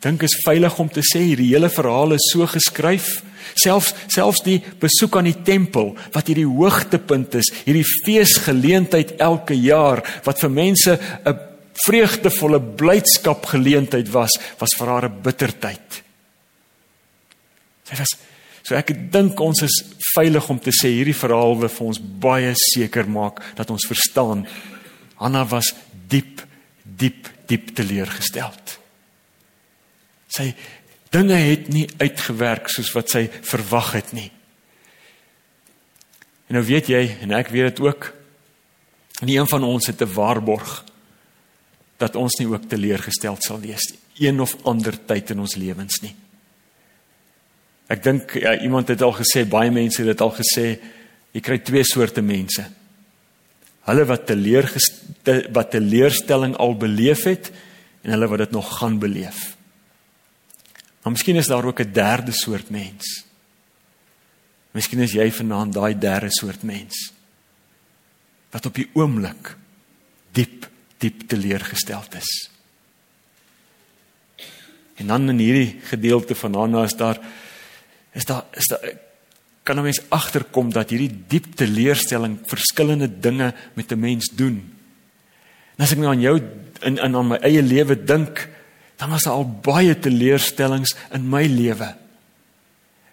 dink 0.00 0.22
is 0.22 0.42
veilig 0.44 0.78
om 0.78 0.88
te 0.88 1.00
sê 1.02 1.20
hierdie 1.20 1.54
hele 1.54 1.70
verhaal 1.70 2.12
is 2.12 2.30
so 2.32 2.46
geskryf 2.46 3.22
selfs 3.54 3.94
selfs 4.08 4.42
die 4.44 4.58
besoek 4.80 5.16
aan 5.16 5.30
die 5.30 5.42
tempel 5.46 5.94
wat 6.14 6.26
hierdie 6.26 6.48
hoogtepunt 6.48 7.34
is, 7.34 7.52
hierdie 7.64 7.86
feesgeleentheid 8.04 9.16
elke 9.20 9.54
jaar 9.54 10.02
wat 10.24 10.40
vir 10.40 10.50
mense 10.50 10.98
'n 11.24 11.38
vreugdevolle 11.86 12.60
blydskap 12.60 13.46
geleentheid 13.46 14.08
was, 14.12 14.32
was 14.58 14.74
vir 14.78 14.88
haar 14.88 15.08
'n 15.08 15.22
bitter 15.22 15.52
tyd. 15.52 16.02
Sy 17.84 17.96
was 17.98 18.16
so 18.66 18.74
ek 18.74 19.10
dink 19.12 19.38
ons 19.40 19.62
is 19.62 19.76
veilig 20.16 20.50
om 20.50 20.58
te 20.58 20.72
sê 20.74 20.90
hierdie 20.90 21.14
verhaal 21.14 21.54
wil 21.60 21.68
vir 21.68 21.86
ons 21.86 22.00
baie 22.00 22.54
seker 22.54 23.06
maak 23.06 23.38
dat 23.54 23.70
ons 23.70 23.86
verstaan 23.86 24.46
Hanna 25.20 25.44
was 25.44 25.72
diep 26.08 26.42
diep 26.82 27.30
diep 27.46 27.70
teleurgesteld. 27.76 28.78
Sy 30.26 30.50
dinge 31.16 31.38
het 31.40 31.70
nie 31.72 31.86
uitgewerk 31.98 32.68
soos 32.72 32.92
wat 32.96 33.12
sy 33.14 33.26
verwag 33.40 33.94
het 33.96 34.12
nie. 34.16 34.28
En 36.46 36.58
nou 36.58 36.64
weet 36.66 36.90
jy 36.92 37.02
en 37.24 37.34
ek 37.36 37.50
weet 37.54 37.74
dit 37.74 37.82
ook. 37.86 38.12
Nie 39.26 39.38
een 39.38 39.48
van 39.48 39.64
ons 39.64 39.86
het 39.88 40.02
'n 40.02 40.12
waarborg 40.12 40.84
dat 41.96 42.16
ons 42.16 42.36
nie 42.38 42.46
ook 42.46 42.68
teleurgesteld 42.68 43.42
sal 43.42 43.60
wees 43.60 43.90
nie, 43.90 44.28
een 44.28 44.40
of 44.40 44.56
ander 44.64 44.96
tyd 45.06 45.30
in 45.30 45.40
ons 45.40 45.56
lewens 45.56 46.00
nie. 46.02 46.14
Ek 47.88 48.02
dink 48.02 48.34
ja, 48.34 48.58
iemand 48.60 48.88
het 48.88 49.02
al 49.02 49.14
gesê, 49.14 49.46
baie 49.48 49.70
mense 49.70 50.02
het 50.02 50.10
dit 50.10 50.20
al 50.20 50.34
gesê, 50.34 50.78
jy 51.32 51.40
kry 51.40 51.58
twee 51.58 51.84
soorte 51.84 52.22
mense. 52.22 52.64
Hulle 53.86 54.04
wat 54.04 54.26
teleurgestel 54.26 55.52
wat 55.52 55.70
teleurstelling 55.70 56.56
al 56.56 56.76
beleef 56.76 57.24
het 57.24 57.52
en 58.02 58.10
hulle 58.10 58.28
wat 58.28 58.38
dit 58.38 58.50
nog 58.50 58.78
gaan 58.78 58.98
beleef. 58.98 59.55
Maar 61.06 61.14
miskien 61.14 61.36
is 61.38 61.46
daar 61.46 61.64
ook 61.64 61.80
'n 61.80 61.92
derde 61.92 62.32
soort 62.32 62.70
mens. 62.70 63.24
Miskien 64.70 64.98
is 64.98 65.12
jy 65.12 65.30
vanaand 65.32 65.72
daai 65.72 65.98
derde 65.98 66.30
soort 66.30 66.62
mens 66.62 67.12
wat 68.50 68.66
op 68.66 68.74
die 68.74 68.90
oomblik 68.92 69.56
diep 70.32 70.68
diep 70.98 71.28
teleurgesteld 71.28 72.14
is. 72.14 72.50
En 74.94 75.06
dan 75.06 75.28
in 75.28 75.38
hierdie 75.38 75.80
gedeelte 75.82 76.34
van 76.34 76.54
Hanna 76.54 76.82
is 76.82 76.96
daar 76.96 77.20
is 78.12 78.24
daar 78.24 78.44
is 78.52 78.66
daar 78.66 78.92
kan 79.62 79.78
'n 79.78 79.82
mens 79.82 80.02
agterkom 80.08 80.72
dat 80.72 80.90
hierdie 80.90 81.24
diep 81.26 81.54
teleurstelling 81.54 82.38
verskillende 82.46 83.18
dinge 83.18 83.54
met 83.74 83.92
'n 83.92 83.98
mens 83.98 84.30
doen. 84.34 84.74
En 85.76 85.84
as 85.84 85.92
ek 85.92 85.98
nou 85.98 86.10
aan 86.10 86.20
jou 86.20 86.42
in 86.80 86.98
in 86.98 87.16
aan 87.16 87.28
my 87.28 87.36
eie 87.36 87.62
lewe 87.62 88.04
dink, 88.04 88.48
dan 88.96 89.10
was 89.10 89.22
daar 89.22 89.38
al 89.38 89.48
baie 89.62 89.98
teleurstellings 89.98 90.94
in 91.12 91.28
my 91.28 91.44
lewe. 91.46 91.94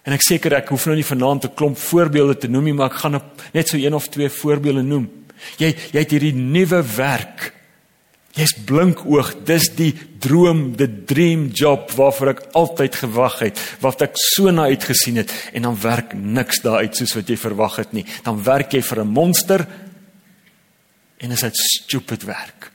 En 0.04 0.12
ek 0.12 0.24
seker 0.24 0.58
ek 0.58 0.68
hoef 0.72 0.86
nou 0.88 0.96
nie 0.96 1.06
vanaand 1.06 1.44
'n 1.44 1.54
klomp 1.56 1.78
voorbeelde 1.78 2.36
te 2.36 2.48
noem 2.48 2.64
nie, 2.64 2.74
maar 2.74 2.92
ek 2.92 3.00
gaan 3.00 3.20
net 3.52 3.68
so 3.68 3.76
een 3.76 3.94
of 3.94 4.08
twee 4.08 4.28
voorbeelde 4.28 4.82
noem. 4.82 5.10
Jy 5.56 5.74
jy 5.92 5.98
het 5.98 6.10
hierdie 6.10 6.34
nuwe 6.34 6.82
werk. 6.96 7.52
Jy's 8.34 8.54
blink 8.66 9.04
oog, 9.06 9.44
dis 9.46 9.68
die 9.76 9.94
droom, 10.18 10.76
the 10.76 10.88
dream 11.06 11.50
job 11.54 11.90
waarvoor 11.94 12.28
ek 12.28 12.42
altyd 12.52 12.94
gewag 12.94 13.38
het, 13.38 13.60
wat 13.80 14.02
ek 14.02 14.16
so 14.18 14.50
na 14.50 14.66
uitgesien 14.66 15.16
het 15.16 15.30
en 15.52 15.62
dan 15.62 15.78
werk 15.80 16.14
niks 16.14 16.60
daar 16.60 16.82
uit 16.82 16.96
soos 16.96 17.14
wat 17.14 17.28
jy 17.28 17.36
verwag 17.36 17.76
het 17.76 17.92
nie. 17.92 18.04
Dan 18.24 18.42
werk 18.42 18.72
jy 18.72 18.82
vir 18.82 19.04
'n 19.04 19.08
monster 19.08 19.66
en 21.18 21.30
is 21.30 21.40
dit 21.40 21.56
stupid 21.56 22.24
werk. 22.24 22.73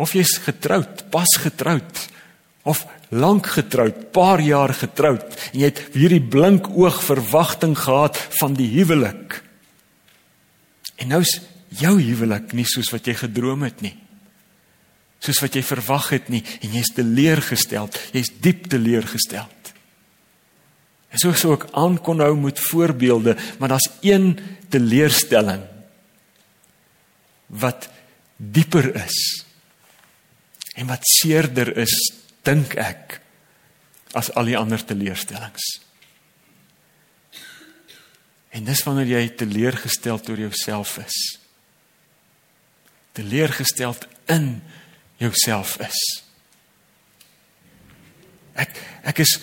Of 0.00 0.14
jy's 0.16 0.38
getroud, 0.40 1.04
pas 1.12 1.36
getroud 1.42 2.08
of 2.62 2.84
lank 3.10 3.48
getroud, 3.56 4.12
paar 4.14 4.40
jaar 4.40 4.72
getroud 4.74 5.24
en 5.52 5.58
jy 5.60 5.68
het 5.68 5.80
hierdie 5.96 6.22
blink 6.22 6.68
oog 6.70 7.00
verwagting 7.04 7.74
gehad 7.76 8.16
van 8.38 8.54
die 8.56 8.68
huwelik. 8.76 9.40
En 11.02 11.10
nou's 11.12 11.40
jou 11.80 11.96
huwelik 11.98 12.54
nie 12.56 12.66
soos 12.68 12.92
wat 12.94 13.08
jy 13.10 13.16
gedroom 13.18 13.66
het 13.66 13.82
nie. 13.84 13.94
Soos 15.22 15.42
wat 15.42 15.58
jy 15.58 15.64
verwag 15.66 16.08
het 16.14 16.30
nie 16.32 16.42
en 16.62 16.78
jy's 16.78 16.94
teleurgestel, 16.96 17.90
jy's 18.14 18.32
diep 18.42 18.68
teleurgestel. 18.72 19.50
En 21.12 21.20
so 21.20 21.34
sou 21.36 21.52
ek 21.58 21.68
aankon 21.76 22.22
hou 22.24 22.32
met 22.40 22.60
voorbeelde, 22.70 23.36
maar 23.60 23.74
daar's 23.74 23.90
een 24.00 24.38
teleurstelling 24.72 25.66
wat 27.52 27.90
dieper 28.40 28.94
is 28.96 29.18
En 30.78 30.88
wat 30.88 31.04
seerder 31.06 31.74
is, 31.76 31.94
dink 32.46 32.74
ek, 32.80 33.18
as 34.16 34.30
al 34.36 34.48
die 34.50 34.58
ander 34.58 34.80
teleurstellings. 34.84 35.66
En 38.52 38.66
dis 38.68 38.82
wanneer 38.84 39.14
jy 39.14 39.22
teleurgestel 39.40 40.20
oor 40.28 40.42
jouself 40.46 40.98
is. 41.00 41.18
Teleurgestel 43.16 43.96
in 44.32 44.60
jouself 45.20 45.78
is. 45.84 46.00
Ek 48.52 48.76
ek 49.08 49.22
is 49.24 49.38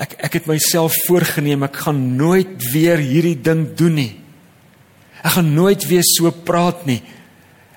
ek 0.00 0.16
ek 0.26 0.40
het 0.40 0.48
myself 0.50 0.96
voorgenem 1.06 1.68
ek 1.68 1.78
gaan 1.84 2.00
nooit 2.18 2.56
weer 2.72 2.98
hierdie 2.98 3.38
ding 3.38 3.68
doen 3.78 3.98
nie. 4.00 4.12
Ek 5.22 5.36
gaan 5.36 5.52
nooit 5.54 5.86
weer 5.86 6.06
so 6.06 6.30
praat 6.30 6.86
nie. 6.90 7.00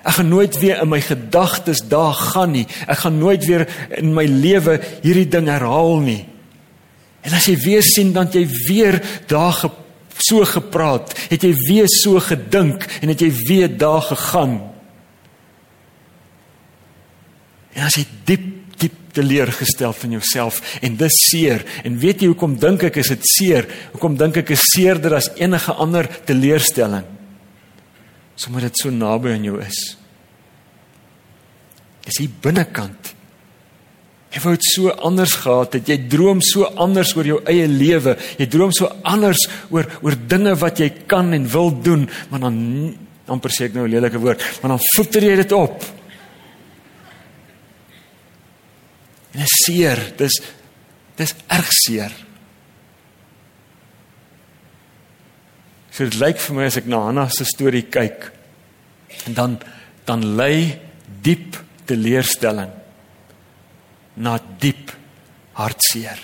Ek 0.04 0.18
gaan 0.18 0.28
nooit 0.28 0.58
weer 0.60 0.82
in 0.82 0.90
my 0.92 1.00
gedagtes 1.00 1.80
daar 1.88 2.12
gaan 2.12 2.52
nie. 2.52 2.66
Ek 2.86 3.00
gaan 3.06 3.16
nooit 3.18 3.44
weer 3.48 3.64
in 3.96 4.12
my 4.12 4.26
lewe 4.28 4.76
hierdie 5.00 5.28
ding 5.32 5.48
herhaal 5.48 5.96
nie. 6.04 6.20
En 7.24 7.32
as 7.32 7.48
jy 7.48 7.56
weer 7.64 7.84
sien 7.84 8.12
dan 8.12 8.28
jy 8.32 8.44
weer 8.68 8.98
daar 9.30 9.54
ge, 9.56 9.70
so 10.20 10.44
gepraat, 10.46 11.14
het 11.32 11.42
jy 11.42 11.54
weer 11.64 11.88
so 11.88 12.20
gedink 12.20 12.84
en 13.00 13.14
het 13.14 13.24
jy 13.24 13.30
weer 13.48 13.72
daar 13.80 14.04
gegaan. 14.10 14.58
En 17.74 17.88
as 17.88 17.96
jy 17.98 18.04
diep 18.28 18.50
diep 18.74 18.96
teleurgestel 19.14 19.92
van 19.94 20.16
jouself 20.16 20.56
en 20.82 20.96
dis 20.98 21.16
seer 21.30 21.62
en 21.86 21.94
weet 22.02 22.24
jy 22.24 22.32
hoekom 22.32 22.56
dink 22.60 22.82
ek 22.90 22.98
is 23.00 23.12
dit 23.14 23.28
seer? 23.36 23.68
Hoekom 23.94 24.18
dink 24.18 24.40
ek 24.42 24.50
is 24.52 24.64
seerder 24.74 25.14
as 25.16 25.30
enige 25.38 25.72
ander 25.80 26.10
teleurstelling? 26.26 27.06
Sommer 28.36 28.66
dit 28.66 28.80
so 28.80 28.90
naby 28.90 29.34
aan 29.34 29.44
jou 29.46 29.58
is. 29.62 29.80
Dis 32.04 32.20
hier 32.20 32.32
binnekant. 32.44 33.12
Jy 34.34 34.42
wou 34.42 34.52
dit 34.56 34.66
so 34.66 34.90
anders 35.06 35.36
gehad 35.44 35.76
het. 35.78 35.88
Jy 35.88 36.08
droom 36.10 36.40
so 36.42 36.66
anders 36.66 37.12
oor 37.14 37.28
jou 37.28 37.38
eie 37.50 37.68
lewe. 37.70 38.16
Jy 38.40 38.48
droom 38.50 38.72
so 38.74 38.90
anders 39.06 39.46
oor 39.70 39.86
oor 40.02 40.16
dinge 40.28 40.56
wat 40.58 40.82
jy 40.82 40.90
kan 41.10 41.30
en 41.36 41.46
wil 41.52 41.70
doen, 41.86 42.08
maar 42.30 42.42
dan 42.42 42.56
amper 43.30 43.54
sê 43.54 43.68
ek 43.68 43.74
nou 43.74 43.86
'n 43.86 43.94
lelike 43.94 44.18
woord, 44.18 44.42
maar 44.60 44.74
dan 44.74 44.86
voeter 44.96 45.22
jy 45.22 45.36
dit 45.36 45.52
op. 45.52 45.84
En 49.32 49.40
dit 49.40 49.48
is 49.48 49.64
seer. 49.64 49.98
Dis 50.16 50.40
dis 51.16 51.34
erg 51.48 51.68
seer. 51.70 52.12
So 55.94 56.02
dit 56.02 56.18
lyk 56.18 56.40
vir 56.42 56.56
my 56.56 56.64
as 56.66 56.76
ek 56.80 56.88
na 56.90 57.04
Hanna 57.06 57.28
se 57.30 57.46
storie 57.46 57.86
kyk 57.86 58.32
dan 59.30 59.60
dan 60.04 60.24
lê 60.36 60.74
diep 61.22 61.54
teleurstelling 61.86 62.72
na 64.18 64.34
diep 64.60 64.90
hartseer. 65.54 66.18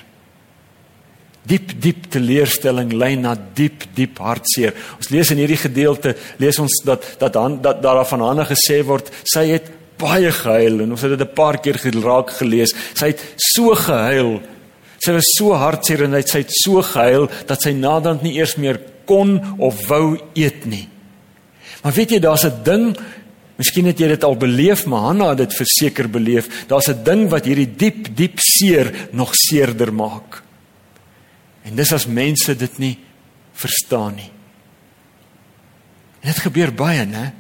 Diep 1.47 1.71
diep 1.81 2.11
teleurstelling 2.13 2.91
lei 2.99 3.15
na 3.17 3.37
diep 3.39 3.87
diep 3.95 4.19
hartseer. 4.19 4.75
Ons 4.99 5.13
lees 5.15 5.31
in 5.31 5.41
hierdie 5.41 5.63
gedeelte 5.63 6.17
lees 6.43 6.59
ons 6.61 6.83
dat 6.85 7.07
dat 7.23 7.39
dan 7.39 7.61
dat 7.63 7.81
daar 7.87 8.03
van 8.11 8.27
Hanna 8.27 8.49
gesê 8.51 8.83
word 8.83 9.15
sy 9.23 9.47
het 9.55 9.71
baie 10.01 10.35
gehuil 10.35 10.83
en 10.83 10.97
ons 10.97 11.03
het 11.07 11.15
dit 11.15 11.29
'n 11.29 11.35
paar 11.35 11.63
keer 11.63 11.79
geraak 11.79 12.35
gelees. 12.43 12.75
Sy 12.95 13.15
het 13.15 13.23
so 13.55 13.75
gehuil. 13.75 14.41
Sy 14.99 15.13
was 15.13 15.31
so 15.39 15.55
hartseer 15.55 16.05
en 16.05 16.23
sy 16.27 16.43
het 16.43 16.53
so 16.65 16.83
gehuil 16.83 17.31
dat 17.47 17.63
sy 17.63 17.71
naderhand 17.71 18.23
nie 18.23 18.37
eers 18.37 18.57
meer 18.57 18.90
kon 19.11 19.39
of 19.59 19.83
wou 19.91 20.15
eet 20.39 20.69
nie. 20.71 20.87
Maar 21.83 21.97
weet 21.97 22.15
jy 22.15 22.21
daar's 22.23 22.47
'n 22.47 22.63
ding 22.63 22.85
Miskien 23.61 23.91
het 23.91 23.99
jy 24.01 24.07
dit 24.15 24.23
al 24.25 24.39
beleef, 24.41 24.87
maar 24.89 25.11
Hanna 25.11 25.27
het 25.35 25.43
dit 25.43 25.55
verseker 25.59 26.07
beleef. 26.09 26.49
Daar's 26.67 26.89
'n 26.89 27.05
ding 27.05 27.29
wat 27.29 27.45
hierdie 27.45 27.69
diep, 27.77 28.09
diep 28.17 28.39
seer 28.41 29.09
nog 29.13 29.35
seerder 29.35 29.93
maak. 29.93 30.43
En 31.63 31.77
dis 31.77 31.93
as 31.93 32.07
mense 32.07 32.57
dit 32.57 32.79
nie 32.79 32.99
verstaan 33.53 34.15
nie. 34.15 34.31
En 36.21 36.33
dit 36.33 36.39
gebeur 36.39 36.73
baie, 36.73 37.05
né? 37.05 37.33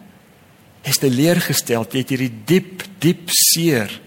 Jy's 0.83 0.99
teleurgestel, 0.99 1.87
jy 1.91 1.99
het 1.99 2.09
hierdie 2.09 2.35
diep, 2.45 2.83
diep 2.99 3.29
seer. 3.29 4.01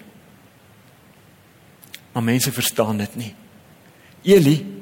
Maar 2.13 2.23
mense 2.23 2.51
verstaan 2.51 2.97
dit 2.97 3.15
nie. 3.15 3.35
Eli 4.23 4.72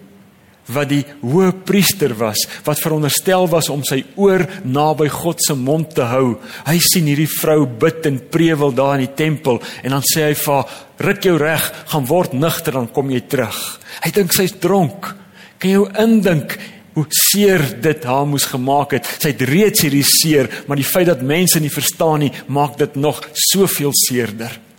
wat 0.69 0.89
die 0.91 1.03
hoë 1.21 1.51
priester 1.65 2.13
was 2.17 2.43
wat 2.65 2.81
veronderstel 2.81 3.47
was 3.51 3.69
om 3.73 3.83
sy 3.87 4.01
oor 4.15 4.43
naby 4.63 5.09
God 5.11 5.41
se 5.43 5.55
mond 5.57 5.93
te 5.95 6.05
hou. 6.07 6.37
Hy 6.67 6.77
sien 6.83 7.09
hierdie 7.09 7.29
vrou 7.29 7.65
bid 7.65 8.05
en 8.09 8.19
prewel 8.31 8.75
daar 8.75 8.99
in 8.99 9.07
die 9.07 9.15
tempel 9.17 9.61
en 9.83 9.97
dan 9.97 10.05
sê 10.05 10.27
hy 10.29 10.35
vir 10.37 10.53
haar: 10.53 10.75
"Ruk 10.99 11.23
jou 11.23 11.37
reg, 11.37 11.71
gaan 11.87 12.05
word 12.05 12.33
nugter 12.33 12.73
dan 12.73 12.87
kom 12.87 13.09
jy 13.09 13.21
terug." 13.21 13.79
Hy 14.03 14.11
dink 14.11 14.33
sy's 14.33 14.53
dronk. 14.59 15.15
Kan 15.59 15.69
jy 15.69 15.85
indink 15.99 16.57
hoe 16.93 17.05
seer 17.09 17.61
dit 17.81 18.03
haar 18.03 18.25
moes 18.27 18.45
gemaak 18.45 18.91
het? 18.97 19.05
Sy 19.05 19.31
het 19.33 19.41
reeds 19.41 19.81
hierdie 19.81 20.03
seer, 20.03 20.49
maar 20.67 20.77
die 20.77 20.87
feit 20.87 21.07
dat 21.07 21.21
mense 21.21 21.59
nie 21.59 21.71
verstaan 21.71 22.19
nie, 22.19 22.31
maak 22.47 22.77
dit 22.77 22.95
nog 22.95 23.21
soveel 23.33 23.93
seerder. 23.93 24.70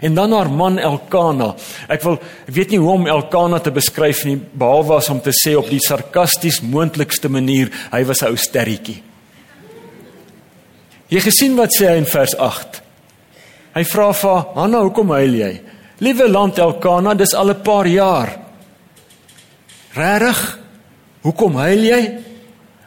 En 0.00 0.14
dan 0.14 0.32
haar 0.32 0.50
man 0.50 0.78
Elkana. 0.78 1.54
Ek 1.88 2.02
wil 2.02 2.18
ek 2.48 2.54
weet 2.54 2.70
nie 2.70 2.78
hoe 2.78 2.92
om 2.92 3.06
Elkana 3.06 3.58
te 3.60 3.70
beskryf 3.70 4.24
nie 4.24 4.36
behalwe 4.36 4.96
as 4.96 5.10
om 5.12 5.20
te 5.20 5.34
sê 5.36 5.56
op 5.58 5.68
die 5.68 5.82
sarkasties 5.82 6.62
moontlikste 6.62 7.28
manier, 7.28 7.70
hy 7.92 8.04
was 8.04 8.22
'n 8.22 8.30
ou 8.32 8.36
sterretjie. 8.36 9.02
Jy 11.08 11.20
gesien 11.20 11.56
wat 11.56 11.70
sê 11.76 11.88
hy 11.90 11.96
in 11.96 12.06
vers 12.06 12.34
8. 12.38 12.80
Hy 13.74 13.84
vra 13.84 14.12
vir 14.12 14.44
Hanna, 14.54 14.80
"Hoekom 14.80 15.10
huil 15.10 15.34
jy?" 15.34 15.60
Liewe 15.98 16.28
land 16.28 16.58
Elkana, 16.58 17.14
dis 17.14 17.34
al 17.34 17.50
'n 17.50 17.62
paar 17.62 17.86
jaar. 17.86 18.38
Regtig? 19.94 20.58
Hoekom 21.22 21.54
huil 21.54 21.78
jy? 21.78 22.18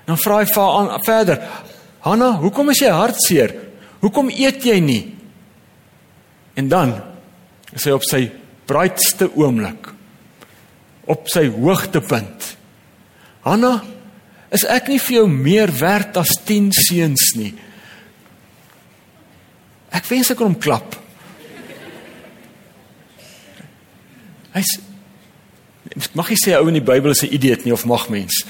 Dan 0.06 0.18
vra 0.18 0.38
hy 0.38 0.46
vir 0.46 0.64
haar 0.64 1.00
verder, 1.04 1.42
"Hanna, 2.00 2.32
hoekom 2.38 2.70
is 2.70 2.80
jy 2.80 2.90
hartseer? 2.90 3.56
Hoekom 4.02 4.30
eet 4.30 4.64
jy 4.64 4.80
nie?" 4.80 5.15
En 6.56 6.70
dan 6.72 6.96
is 7.76 7.84
hy 7.84 7.92
op 7.92 8.06
sy 8.08 8.24
braaitste 8.66 9.30
oomblik 9.36 9.92
op 11.06 11.30
sy 11.30 11.46
hoogtepunt. 11.54 12.56
Hanna, 13.46 13.78
is 14.54 14.66
ek 14.70 14.90
nie 14.90 15.00
vir 15.02 15.20
jou 15.20 15.28
meer 15.30 15.74
werd 15.78 16.18
as 16.18 16.34
10 16.48 16.72
seuns 16.74 17.34
nie? 17.38 17.52
Ek 19.96 20.08
wens 20.10 20.32
ek 20.34 20.40
kon 20.40 20.54
hom 20.54 20.60
klap. 20.62 20.98
Hy's 24.56 24.78
mag 26.18 26.32
jy 26.32 26.38
sê 26.40 26.56
ou 26.58 26.68
in 26.68 26.80
die 26.80 26.84
Bybel 26.84 27.14
is 27.14 27.24
'n 27.24 27.32
idioot 27.32 27.66
nie 27.66 27.74
of 27.74 27.86
mag 27.86 28.10
mens? 28.10 28.44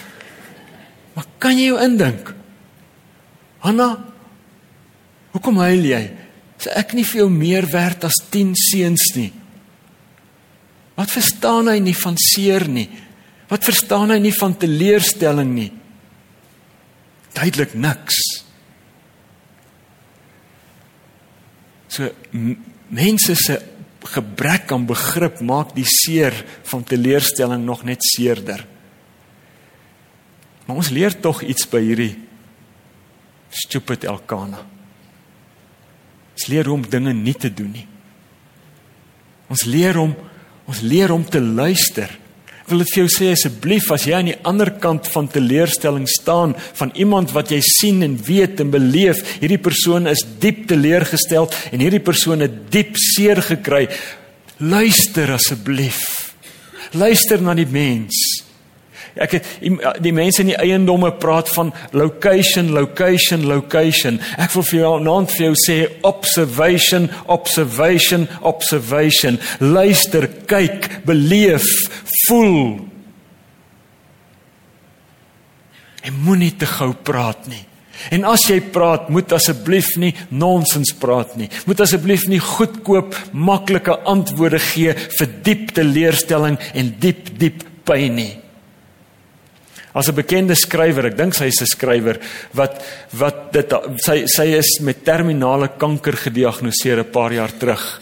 Maar 1.13 1.25
kan 1.38 1.57
jy 1.57 1.67
jou 1.67 1.79
indink? 1.83 2.33
Hanna, 3.59 3.97
hoekom 5.31 5.57
huil 5.57 5.83
jy? 5.83 6.12
Is 6.59 6.69
ek 6.71 6.93
nie 6.95 7.05
vir 7.05 7.24
jou 7.24 7.29
meer 7.31 7.67
werd 7.71 8.05
as 8.07 8.17
10 8.31 8.53
seuns 8.57 9.09
nie? 9.18 9.31
Wat 10.96 11.11
verstaan 11.11 11.68
hy 11.68 11.79
nie 11.83 11.96
van 11.98 12.15
seer 12.20 12.68
nie? 12.72 12.87
Wat 13.50 13.65
verstaan 13.68 14.13
hy 14.15 14.20
nie 14.24 14.33
van 14.33 14.55
teleurstelling 14.57 15.51
nie? 15.53 15.72
Duidelik 17.35 17.75
niks. 17.75 18.20
So 21.91 22.09
mense 22.96 23.35
se 23.39 23.59
gebrek 24.15 24.72
aan 24.72 24.85
begrip 24.87 25.41
maak 25.41 25.74
die 25.75 25.87
seer 25.87 26.35
van 26.70 26.83
teleurstelling 26.87 27.65
nog 27.65 27.83
net 27.87 28.03
seerder. 28.05 28.63
Maar 30.65 30.79
ons 30.81 30.91
leer 30.94 31.13
tog 31.22 31.44
iets 31.46 31.68
by 31.70 31.81
hierdie 31.83 32.13
stupid 33.50 34.05
Elkana. 34.09 34.63
Ons 36.35 36.50
leer 36.51 36.67
hom 36.67 36.83
dinge 36.83 37.13
nie 37.15 37.35
te 37.39 37.50
doen 37.53 37.71
nie. 37.71 37.87
Ons 39.51 39.65
leer 39.69 39.98
hom 40.00 40.15
ons 40.65 40.79
leer 40.81 41.11
hom 41.13 41.21
te 41.29 41.37
luister. 41.37 42.09
Ek 42.65 42.71
wil 42.71 42.81
dit 42.81 42.91
vir 42.95 43.03
jou 43.03 43.09
sê 43.13 43.27
asseblief 43.29 43.91
as 43.93 44.07
jy 44.09 44.15
aan 44.17 44.31
die 44.31 44.39
ander 44.50 44.71
kant 44.81 45.05
van 45.13 45.27
teleurstelling 45.29 46.07
staan 46.09 46.55
van 46.79 46.89
iemand 46.98 47.35
wat 47.35 47.51
jy 47.53 47.59
sien 47.61 48.01
en 48.01 48.15
weet 48.17 48.63
en 48.63 48.71
beleef, 48.74 49.21
hierdie 49.37 49.61
persoon 49.61 50.09
is 50.09 50.24
diep 50.41 50.63
teleurgestel 50.71 51.45
en 51.69 51.83
hierdie 51.85 52.01
persoon 52.01 52.41
het 52.41 52.57
diep 52.74 52.98
seer 52.98 53.43
gekry. 53.45 53.85
Luister 54.57 55.35
asseblief. 55.37 56.01
Luister 56.98 57.45
na 57.45 57.53
die 57.53 57.69
mens. 57.69 58.34
Ek 59.16 59.38
het 59.38 59.51
die 60.04 60.12
mense 60.12 60.44
in 60.44 60.50
die 60.51 60.58
eiendomme 60.60 61.14
praat 61.22 61.48
van 61.56 61.72
location, 61.96 62.74
location, 62.75 63.46
location. 63.48 64.20
Ek 64.42 64.51
wil 64.58 64.66
vir 64.68 64.80
jou 64.82 64.96
naand 65.06 65.32
vir 65.32 65.46
jou 65.48 65.54
sê 65.62 65.78
observation, 66.08 67.08
observation, 67.32 68.28
observation. 68.44 69.40
Luister, 69.64 70.28
kyk, 70.51 70.90
beleef, 71.08 71.70
voel. 72.25 72.84
En 76.06 76.20
moenie 76.28 76.51
te 76.60 76.68
gou 76.70 76.92
praat 77.08 77.48
nie. 77.48 77.64
En 78.14 78.28
as 78.30 78.44
jy 78.50 78.60
praat, 78.75 79.08
moet 79.10 79.32
asseblief 79.34 79.96
nie 80.01 80.12
nonsens 80.30 80.92
praat 81.00 81.38
nie. 81.40 81.48
Moet 81.66 81.86
asseblief 81.88 82.28
nie 82.30 82.42
goedkoop, 82.44 83.16
maklike 83.32 83.96
antwoorde 84.12 84.60
gee 84.62 84.94
vir 84.94 85.38
diep 85.48 85.72
teleurstelling 85.78 86.60
en 86.75 86.92
diep 87.01 87.32
diep 87.40 87.64
pyn 87.88 88.20
nie. 88.20 88.34
As 89.96 90.10
'n 90.10 90.16
bekende 90.16 90.55
skrywer, 90.55 91.05
ek 91.05 91.18
dink 91.18 91.34
sy 91.34 91.46
is 91.46 91.62
'n 91.62 91.66
skrywer 91.66 92.20
wat 92.53 92.84
wat 93.14 93.53
dit 93.53 93.74
sy 94.03 94.25
sy 94.27 94.48
is 94.58 94.79
met 94.81 95.05
terminale 95.05 95.70
kanker 95.77 96.14
gediagnoseer 96.14 97.00
'n 97.00 97.12
paar 97.12 97.31
jaar 97.31 97.51
terug. 97.58 98.01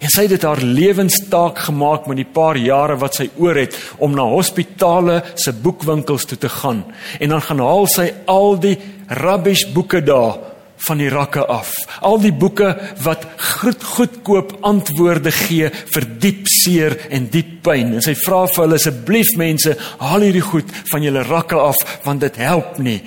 En 0.00 0.08
sy 0.08 0.22
het 0.22 0.30
dit 0.30 0.42
haar 0.42 0.60
lewenstaak 0.60 1.58
gemaak 1.58 2.06
met 2.06 2.16
die 2.16 2.32
paar 2.32 2.56
jare 2.56 2.96
wat 2.96 3.14
sy 3.14 3.30
oor 3.38 3.54
het 3.54 3.76
om 3.98 4.14
na 4.14 4.22
hospitale 4.22 5.22
se 5.34 5.52
boekwinkels 5.52 6.24
toe 6.24 6.38
te 6.38 6.48
gaan. 6.48 6.84
En 7.20 7.28
dan 7.28 7.40
gaan 7.40 7.58
haal 7.58 7.86
sy 7.86 8.12
al 8.26 8.58
die 8.60 8.78
rubbish 9.08 9.64
boeke 9.72 10.02
daar 10.02 10.53
van 10.86 11.00
die 11.00 11.10
rakke 11.12 11.44
af. 11.50 11.72
Al 12.04 12.18
die 12.22 12.32
boeke 12.32 12.74
wat 13.04 13.26
goed 13.60 13.84
goedkoop 13.94 14.56
antwoorde 14.66 15.32
gee 15.34 15.70
vir 15.94 16.08
diep 16.20 16.48
seer 16.50 16.96
en 17.14 17.28
diep 17.32 17.62
pyn. 17.66 17.94
En 17.96 18.04
sy 18.04 18.16
vra 18.24 18.44
vir 18.50 18.64
hulle 18.64 18.80
asseblief 18.80 19.34
mense, 19.40 19.76
haal 20.00 20.26
hierdie 20.26 20.44
goed 20.44 20.70
van 20.92 21.06
julle 21.06 21.24
rakke 21.26 21.60
af 21.60 21.80
want 22.04 22.24
dit 22.24 22.40
help 22.42 22.78
nie. 22.82 23.00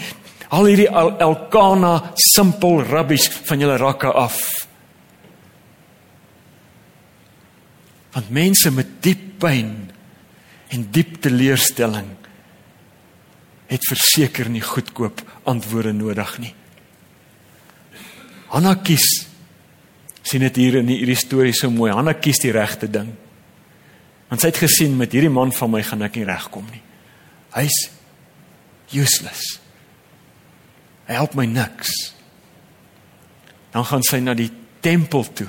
Haal 0.47 0.69
hierdie 0.69 0.89
Elkana 0.89 2.13
simpel 2.33 2.81
rubbish 2.87 3.27
van 3.49 3.61
julle 3.61 3.77
rakke 3.81 4.13
af. 4.13 4.39
Want 8.15 8.31
mense 8.33 8.71
met 8.73 8.97
diep 9.05 9.25
pyn 9.41 9.73
en 10.73 10.87
diep 10.91 11.19
teleurstelling 11.21 12.15
het 13.67 13.83
verseker 13.89 14.49
nie 14.49 14.63
goedkoop 14.63 15.21
antwoorde 15.47 15.93
nodig 15.93 16.31
nie. 16.41 16.53
Hanna 18.53 18.75
kies 18.75 19.05
sien 20.27 20.43
dit 20.43 20.59
hier 20.59 20.79
in 20.81 20.89
hierdie 20.91 21.15
storie 21.19 21.53
so 21.55 21.71
mooi. 21.71 21.91
Hanna 21.95 22.13
kies 22.19 22.41
die 22.43 22.51
regte 22.51 22.89
ding. 22.91 23.13
Want 24.27 24.43
sy 24.43 24.51
het 24.51 24.59
gesien 24.59 24.97
met 24.99 25.13
hierdie 25.15 25.31
man 25.31 25.53
van 25.55 25.71
my 25.71 25.83
gaan 25.87 26.03
ek 26.03 26.19
nie 26.19 26.27
regkom 26.27 26.65
nie. 26.67 26.81
Hy's 27.55 27.77
useless. 28.95 29.57
Hy 31.07 31.15
help 31.15 31.37
my 31.39 31.47
niks. 31.47 31.93
Dan 33.71 33.87
gaan 33.87 34.03
sy 34.03 34.19
na 34.23 34.35
die 34.35 34.49
tempel 34.83 35.23
toe. 35.35 35.47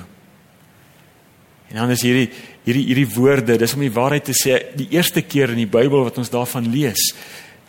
En 1.69 1.83
dan 1.83 1.91
is 1.93 2.03
hierdie 2.05 2.29
hierdie 2.65 2.85
hierdie 2.89 3.09
woorde, 3.15 3.57
dis 3.57 3.73
om 3.73 3.81
die 3.81 3.93
waarheid 3.93 4.27
te 4.29 4.35
sê, 4.37 4.57
die 4.77 4.89
eerste 4.93 5.23
keer 5.25 5.53
in 5.53 5.63
die 5.63 5.69
Bybel 5.69 6.03
wat 6.05 6.19
ons 6.21 6.31
daarvan 6.31 6.67
lees. 6.69 7.11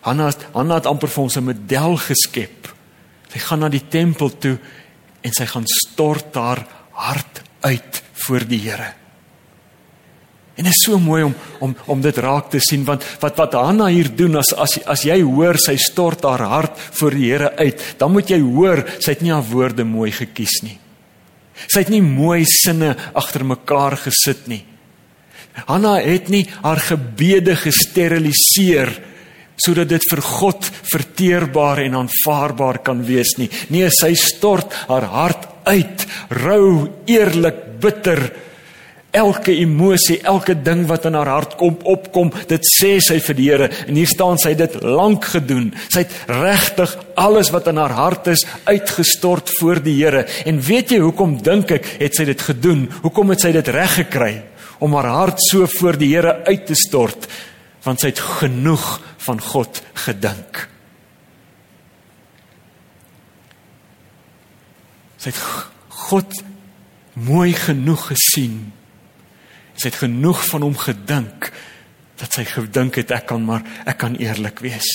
Hanna 0.04 0.30
Hanna 0.54 0.80
het 0.80 0.88
amper 0.90 1.08
vir 1.08 1.22
ons 1.24 1.36
'n 1.36 1.44
model 1.44 1.96
geskep. 1.96 2.70
Sy 3.32 3.38
gaan 3.38 3.60
na 3.60 3.68
die 3.68 3.86
tempel 3.88 4.30
toe 4.30 4.58
en 5.22 5.36
sy 5.36 5.46
gaan 5.50 5.66
stort 5.68 6.34
haar 6.34 6.64
hart 6.96 7.42
uit 7.60 8.02
voor 8.24 8.46
die 8.48 8.60
Here. 8.64 8.92
En 10.58 10.66
dit 10.66 10.74
is 10.74 10.84
so 10.84 10.98
mooi 11.00 11.22
om 11.24 11.34
om 11.64 11.74
om 11.88 12.00
dit 12.04 12.16
raak 12.20 12.50
te 12.52 12.60
sien 12.60 12.84
want 12.84 13.04
wat 13.22 13.38
wat 13.40 13.56
Hanna 13.56 13.86
hier 13.88 14.10
doen 14.16 14.36
as 14.36 14.52
as 14.52 14.76
as 14.84 15.04
jy 15.08 15.20
hoor 15.24 15.56
sy 15.60 15.76
stort 15.80 16.24
haar 16.28 16.44
hart 16.44 16.80
voor 17.00 17.16
die 17.16 17.30
Here 17.30 17.52
uit, 17.56 17.84
dan 17.98 18.12
moet 18.12 18.30
jy 18.30 18.40
hoor 18.44 18.84
sy 18.98 19.14
het 19.14 19.24
nie 19.24 19.32
haar 19.32 19.46
woorde 19.48 19.84
mooi 19.84 20.10
gekies 20.12 20.60
nie. 20.66 20.78
Sy 21.68 21.84
het 21.84 21.92
nie 21.92 22.02
mooi 22.04 22.44
sinne 22.48 22.94
agter 23.16 23.44
mekaar 23.44 23.96
gesit 24.00 24.46
nie. 24.48 24.64
Hanna 25.66 25.96
het 26.00 26.28
nie 26.32 26.46
haar 26.62 26.80
gebede 26.80 27.56
gesteriliseer 27.58 28.92
sodat 29.60 29.90
dit 29.92 30.10
vir 30.10 30.22
God 30.24 30.68
verteerbaar 30.90 31.84
en 31.84 32.02
aanvaarbaar 32.02 32.80
kan 32.86 33.02
wees 33.06 33.36
nie. 33.40 33.50
Nee, 33.72 33.90
sy 33.92 34.14
stort 34.18 34.74
haar 34.88 35.08
hart 35.12 35.48
uit, 35.68 36.06
rou, 36.40 36.88
eerlik, 37.10 37.66
bitter. 37.80 38.22
Elke 39.10 39.50
emosie, 39.58 40.20
elke 40.22 40.54
ding 40.54 40.84
wat 40.86 41.08
in 41.08 41.16
haar 41.18 41.32
hart 41.32 41.56
kom 41.58 41.80
opkom, 41.90 42.28
dit 42.46 42.66
sê 42.76 42.92
sy 43.02 43.16
vir 43.24 43.36
die 43.36 43.48
Here 43.48 43.68
en 43.88 43.98
hier 43.98 44.10
staan 44.10 44.38
sy 44.38 44.52
dit 44.54 44.76
lank 44.86 45.26
gedoen. 45.32 45.72
Sy 45.90 46.04
het 46.04 46.14
regtig 46.30 46.94
alles 47.18 47.50
wat 47.50 47.66
in 47.72 47.80
haar 47.82 47.96
hart 47.96 48.30
is 48.30 48.46
uitgestort 48.68 49.50
voor 49.58 49.82
die 49.82 49.96
Here. 49.98 50.28
En 50.46 50.62
weet 50.62 50.94
jy 50.94 51.00
hoekom 51.02 51.40
dink 51.42 51.74
ek 51.80 51.90
het 51.98 52.14
sy 52.20 52.28
dit 52.30 52.46
gedoen? 52.52 52.86
Hoekom 53.02 53.34
het 53.34 53.42
sy 53.42 53.50
dit 53.56 53.74
reg 53.74 53.98
gekry 54.04 54.34
om 54.80 54.94
haar 54.96 55.10
hart 55.10 55.42
so 55.50 55.66
voor 55.80 55.98
die 55.98 56.14
Here 56.14 56.38
uit 56.46 56.68
te 56.70 56.78
stort? 56.78 57.26
Want 57.86 58.02
sy 58.02 58.10
het 58.12 58.20
genoeg 58.20 58.86
van 59.24 59.40
God 59.40 59.80
gedink. 60.04 60.66
Sy 65.20 65.32
het 65.32 65.40
God 66.08 66.36
mooi 67.20 67.52
genoeg 67.56 68.10
gesien. 68.12 68.60
Sy 69.76 69.88
het 69.88 70.00
genoeg 70.02 70.42
van 70.50 70.64
hom 70.64 70.76
gedink 70.76 71.50
dat 72.20 72.36
sy 72.36 72.44
gedink 72.44 72.98
het 73.00 73.14
ek 73.16 73.30
kan 73.30 73.44
maar 73.44 73.64
ek 73.88 73.96
kan 74.02 74.16
eerlik 74.20 74.60
wees. 74.64 74.88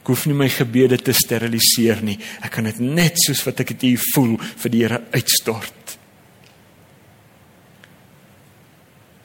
Ek 0.00 0.10
hoef 0.12 0.26
nie 0.28 0.36
my 0.36 0.48
gebede 0.52 0.98
te 1.02 1.14
steriliseer 1.16 2.02
nie. 2.04 2.18
Ek 2.44 2.52
kan 2.58 2.68
dit 2.68 2.76
net 2.84 3.16
soos 3.18 3.40
wat 3.48 3.64
ek 3.64 3.72
dit 3.74 3.88
hier 3.90 4.02
voel 4.12 4.36
vir 4.38 4.72
die 4.72 4.82
Here 4.84 5.00
uitstort. 5.16 5.96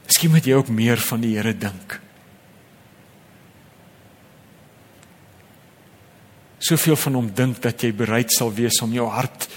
Miskien 0.08 0.34
moet 0.34 0.48
jy 0.48 0.56
ook 0.58 0.72
meer 0.74 1.04
van 1.04 1.22
die 1.22 1.36
Here 1.36 1.54
dink. 1.54 2.00
Soveel 6.62 6.98
van 7.04 7.18
hom 7.18 7.30
dink 7.36 7.62
dat 7.64 7.82
jy 7.84 7.92
bereid 7.98 8.34
sal 8.34 8.54
wees 8.54 8.78
om 8.86 8.94
jou 8.94 9.08
hart 9.10 9.48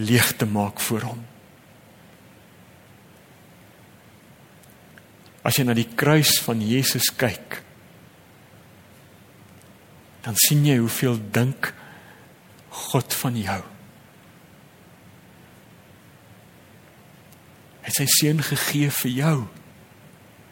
leeg 0.00 0.32
te 0.40 0.48
maak 0.48 0.80
vir 0.80 1.04
hom. 1.10 1.20
As 5.44 5.56
jy 5.56 5.64
na 5.66 5.76
die 5.76 5.88
kruis 5.88 6.38
van 6.44 6.60
Jesus 6.64 7.10
kyk, 7.16 7.60
dan 10.24 10.36
sien 10.36 10.64
jy 10.68 10.76
hoeveel 10.80 11.16
dink 11.32 11.72
God 12.90 13.14
van 13.22 13.38
jou. 13.40 13.60
Hy 17.80 17.88
het 17.88 17.96
sy 17.96 18.06
seun 18.12 18.42
gegee 18.44 18.90
vir 19.00 19.14
jou. 19.16 19.36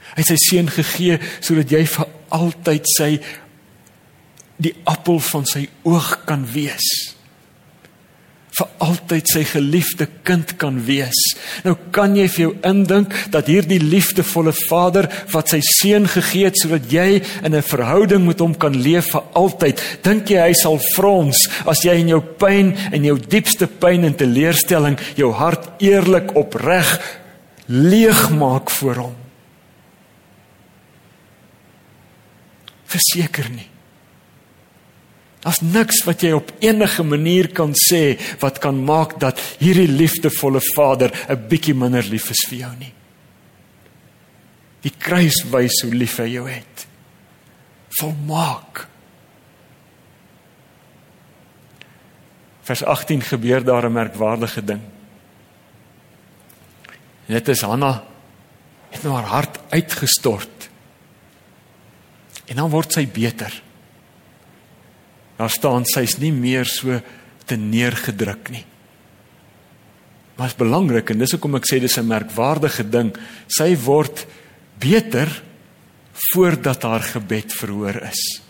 Hy 0.08 0.22
het 0.22 0.30
sy 0.30 0.38
seun 0.40 0.72
gegee 0.72 1.18
sodat 1.44 1.72
jy 1.72 1.84
vir 1.84 2.08
altyd 2.34 2.88
sy 2.96 3.10
die 4.58 4.74
appel 4.84 5.20
van 5.22 5.46
sy 5.46 5.68
oog 5.86 6.26
kan 6.26 6.44
wees 6.52 7.16
vir 8.58 8.70
altyd 8.82 9.30
sy 9.30 9.42
geliefde 9.46 10.08
kind 10.26 10.54
kan 10.58 10.80
wees. 10.86 11.18
Nou 11.66 11.74
kan 11.94 12.16
jy 12.18 12.26
vir 12.32 12.42
jou 12.42 12.52
indink 12.66 13.14
dat 13.34 13.50
hierdie 13.50 13.80
liefdevolle 13.82 14.54
Vader 14.66 15.08
wat 15.32 15.52
sy 15.52 15.60
seun 15.64 16.08
gegee 16.10 16.48
het 16.48 16.58
sodat 16.58 16.88
jy 16.90 17.22
in 17.44 17.54
'n 17.54 17.62
verhouding 17.62 18.26
met 18.26 18.40
hom 18.40 18.54
kan 18.54 18.74
leef 18.74 19.12
vir 19.12 19.22
altyd, 19.34 19.80
dink 20.02 20.30
jy 20.30 20.40
hy 20.40 20.52
sal 20.54 20.78
frons 20.94 21.36
as 21.66 21.84
jy 21.84 21.94
in 22.00 22.08
jou 22.08 22.20
pyn 22.20 22.74
en 22.92 23.04
jou 23.04 23.18
diepste 23.18 23.66
pyn 23.66 24.04
en 24.04 24.14
teleurstelling 24.14 24.98
jou 25.16 25.32
hart 25.32 25.68
eerlik 25.80 26.34
opreg 26.36 26.98
leeg 27.68 28.30
maak 28.30 28.70
voor 28.70 28.94
hom? 28.94 29.16
Verseker 32.86 33.50
nie. 33.50 33.77
Daar's 35.44 35.60
niks 35.62 36.02
wat 36.04 36.22
jy 36.22 36.32
op 36.34 36.50
enige 36.60 37.04
manier 37.06 37.48
kan 37.54 37.74
sê 37.78 38.18
wat 38.42 38.58
kan 38.58 38.78
maak 38.84 39.20
dat 39.22 39.40
hierdie 39.60 39.88
liefdevolle 39.88 40.60
Vader 40.74 41.12
'n 41.28 41.48
bietjie 41.48 41.74
minder 41.74 42.02
lief 42.02 42.30
is 42.30 42.46
vir 42.48 42.58
jou 42.58 42.74
nie. 42.78 42.92
Die 44.82 44.94
kruis 44.98 45.44
wys 45.50 45.82
hoe 45.82 45.94
lief 45.94 46.16
hy 46.18 46.28
jou 46.32 46.48
het. 46.48 46.86
Volmaak. 48.00 48.86
Vers 52.62 52.84
18 52.84 53.22
gebeur 53.22 53.64
daar 53.64 53.86
'n 53.86 53.92
merkwaardige 53.92 54.64
ding. 54.64 54.80
Dit 57.26 57.48
is 57.48 57.60
Hanna 57.60 58.04
het 58.90 59.02
nou 59.02 59.14
haar 59.14 59.28
hart 59.28 59.58
uitgestort. 59.68 60.68
En 62.48 62.56
dan 62.56 62.70
word 62.70 62.92
sy 62.92 63.04
beter. 63.12 63.52
Daar 65.38 65.50
staan 65.50 65.86
sy's 65.86 66.18
nie 66.18 66.32
meer 66.34 66.66
so 66.66 66.98
te 67.46 67.56
neergedruk 67.56 68.50
nie. 68.50 68.64
Maar 70.38 70.52
is 70.52 70.58
belangrik 70.58 71.10
en 71.10 71.22
dis 71.22 71.32
hoekom 71.34 71.58
ek 71.58 71.66
sê 71.66 71.80
dis 71.80 71.98
'n 71.98 72.06
merkwaardige 72.06 72.84
ding. 72.90 73.16
Sy 73.48 73.76
word 73.76 74.26
beter 74.78 75.28
voordat 76.32 76.82
haar 76.82 77.02
gebed 77.02 77.52
verhoor 77.52 78.02
is. 78.02 78.42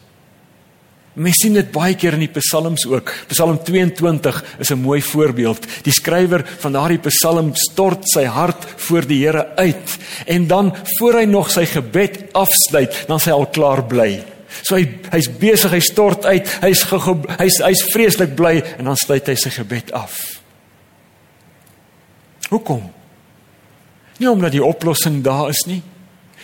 Mens 1.18 1.40
sien 1.42 1.54
dit 1.54 1.72
baie 1.72 1.96
keer 1.98 2.14
in 2.14 2.26
die 2.26 2.40
psalms 2.40 2.84
ook. 2.86 3.10
Psalm 3.28 3.58
22 3.64 4.44
is 4.58 4.70
'n 4.70 4.78
mooi 4.78 5.02
voorbeeld. 5.02 5.66
Die 5.82 5.92
skrywer 5.92 6.46
van 6.58 6.72
daardie 6.72 6.98
psalm 6.98 7.54
stort 7.54 8.04
sy 8.04 8.24
hart 8.24 8.64
voor 8.76 9.06
die 9.06 9.26
Here 9.26 9.56
uit 9.56 9.98
en 10.26 10.46
dan 10.46 10.74
voor 10.98 11.14
hy 11.14 11.24
nog 11.24 11.50
sy 11.50 11.66
gebed 11.66 12.32
afsluit, 12.32 13.08
dan 13.08 13.20
sy 13.20 13.30
al 13.30 13.46
klaar 13.46 13.84
bly. 13.84 14.37
So 14.62 14.78
hy 14.78 14.86
hy's 15.12 15.28
besig, 15.40 15.74
hy 15.76 15.80
stort 15.84 16.26
uit. 16.28 16.48
Hy's 16.62 16.84
hy's 16.88 17.60
hy's 17.64 17.84
vreeslik 17.92 18.34
bly 18.38 18.58
en 18.78 18.90
dan 18.90 18.98
sluit 18.98 19.28
hy 19.28 19.36
sy 19.38 19.52
gebed 19.54 19.92
af. 19.96 20.16
Hoekom? 22.48 22.86
Nie 24.18 24.30
omdat 24.30 24.56
die 24.56 24.64
oplossing 24.64 25.20
daar 25.22 25.50
is 25.52 25.62
nie. 25.68 25.82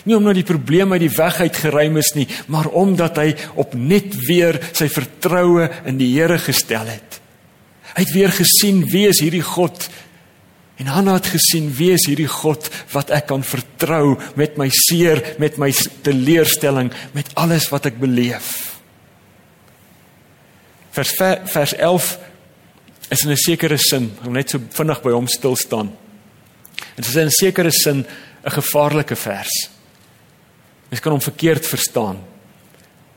Nie 0.04 0.18
omdat 0.18 0.36
die 0.36 0.46
probleem 0.46 0.92
uit 0.92 1.06
die 1.06 1.14
weg 1.16 1.40
uit 1.40 1.56
geruim 1.56 1.96
is 1.96 2.12
nie, 2.14 2.26
maar 2.52 2.68
omdat 2.76 3.18
hy 3.22 3.30
opnuut 3.60 4.16
weer 4.28 4.58
sy 4.76 4.90
vertroue 4.92 5.70
in 5.88 5.96
die 6.00 6.10
Here 6.12 6.36
gestel 6.38 6.90
het. 6.92 7.20
Hy 7.94 8.02
het 8.02 8.12
weer 8.12 8.34
gesien 8.34 8.82
wie 8.90 9.06
is 9.08 9.22
hierdie 9.22 9.44
God 9.44 9.88
En 10.76 10.90
Hanna 10.90 11.14
het 11.14 11.30
gesien 11.30 11.68
wie 11.76 11.92
is 11.94 12.06
hierdie 12.10 12.30
God 12.30 12.66
wat 12.92 13.12
ek 13.14 13.28
kan 13.30 13.44
vertrou 13.46 14.16
met 14.38 14.56
my 14.58 14.66
seer, 14.74 15.22
met 15.38 15.58
my 15.60 15.70
teleurstelling, 16.02 16.90
met 17.14 17.30
alles 17.38 17.68
wat 17.70 17.86
ek 17.92 18.00
beleef. 18.02 18.74
Vers 20.94 21.14
vers 21.50 21.74
11 21.74 22.10
is 23.10 23.22
in 23.24 23.30
'n 23.30 23.36
sekere 23.36 23.78
sin, 23.78 24.12
om 24.26 24.32
net 24.32 24.50
so 24.50 24.58
vinnig 24.58 25.02
by 25.02 25.10
hom 25.10 25.28
stil 25.28 25.56
staan. 25.56 25.92
Dit 26.96 27.06
is 27.06 27.16
in 27.16 27.26
'n 27.26 27.30
sekere 27.30 27.70
sin 27.70 28.06
'n 28.44 28.50
gevaarlike 28.50 29.16
vers. 29.16 29.70
Mens 30.90 31.00
kan 31.00 31.12
hom 31.12 31.20
verkeerd 31.20 31.66
verstaan. 31.66 32.18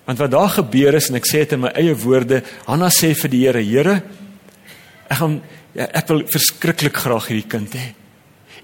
Want 0.06 0.18
wat 0.18 0.32
daar 0.32 0.50
gebeur 0.50 0.94
is 0.94 1.10
en 1.10 1.16
ek 1.16 1.28
sê 1.28 1.44
dit 1.44 1.52
in 1.52 1.60
my 1.60 1.72
eie 1.76 1.96
woorde, 1.96 2.44
Hanna 2.66 2.90
sê 2.90 3.14
vir 3.16 3.30
die 3.30 3.46
Here, 3.46 3.62
Here, 3.62 4.04
ek 5.08 5.18
gaan 5.22 5.42
Ja, 5.78 5.86
ek 5.94 6.10
wil 6.10 6.24
verskriklik 6.34 6.98
graag 7.04 7.28
hierdie 7.30 7.50
kind 7.50 7.76
hê. 7.78 7.92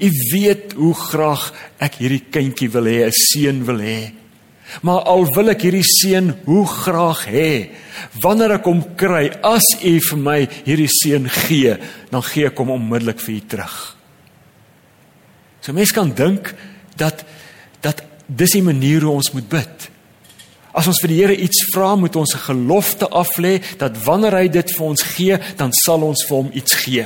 U 0.02 0.10
weet 0.34 0.74
hoe 0.80 0.94
graag 0.98 1.44
ek 1.84 2.00
hierdie 2.02 2.24
kindjie 2.34 2.72
wil 2.74 2.90
hê, 2.90 3.06
'n 3.06 3.14
seun 3.14 3.60
wil 3.68 3.78
hê. 3.78 4.14
Maar 4.82 5.06
al 5.06 5.26
wil 5.36 5.50
ek 5.50 5.62
hierdie 5.62 5.86
seun 5.86 6.34
hoe 6.46 6.66
graag 6.66 7.28
hê, 7.30 7.70
wanneer 8.24 8.56
ek 8.58 8.66
hom 8.66 8.82
kry, 8.98 9.30
as 9.44 9.68
u 9.84 10.00
vir 10.00 10.18
my 10.18 10.40
hierdie 10.66 10.90
seun 10.90 11.30
gee, 11.30 11.78
dan 12.10 12.24
gee 12.24 12.48
ek 12.48 12.58
hom 12.58 12.72
onmiddellik 12.72 13.20
vir 13.20 13.36
u 13.36 13.42
terug. 13.48 13.96
So 15.62 15.74
mense 15.74 15.94
kan 15.94 16.10
dink 16.16 16.56
dat 16.98 17.24
dat 17.82 18.02
dis 18.28 18.52
die 18.52 18.64
manier 18.64 19.02
hoe 19.02 19.20
ons 19.20 19.34
moet 19.34 19.50
bid. 19.50 19.90
As 20.74 20.88
ons 20.90 21.00
vir 21.04 21.12
die 21.12 21.20
Here 21.22 21.36
iets 21.38 21.68
vra, 21.74 21.96
moet 21.96 22.16
ons 22.16 22.34
'n 22.34 22.46
gelofte 22.50 23.08
aflê 23.10 23.62
dat 23.78 23.98
wanneer 24.04 24.34
hy 24.34 24.48
dit 24.48 24.72
vir 24.72 24.86
ons 24.86 25.02
gee, 25.02 25.38
dan 25.58 25.72
sal 25.72 26.02
ons 26.02 26.26
vir 26.28 26.38
hom 26.38 26.50
iets 26.54 26.74
gee. 26.74 27.06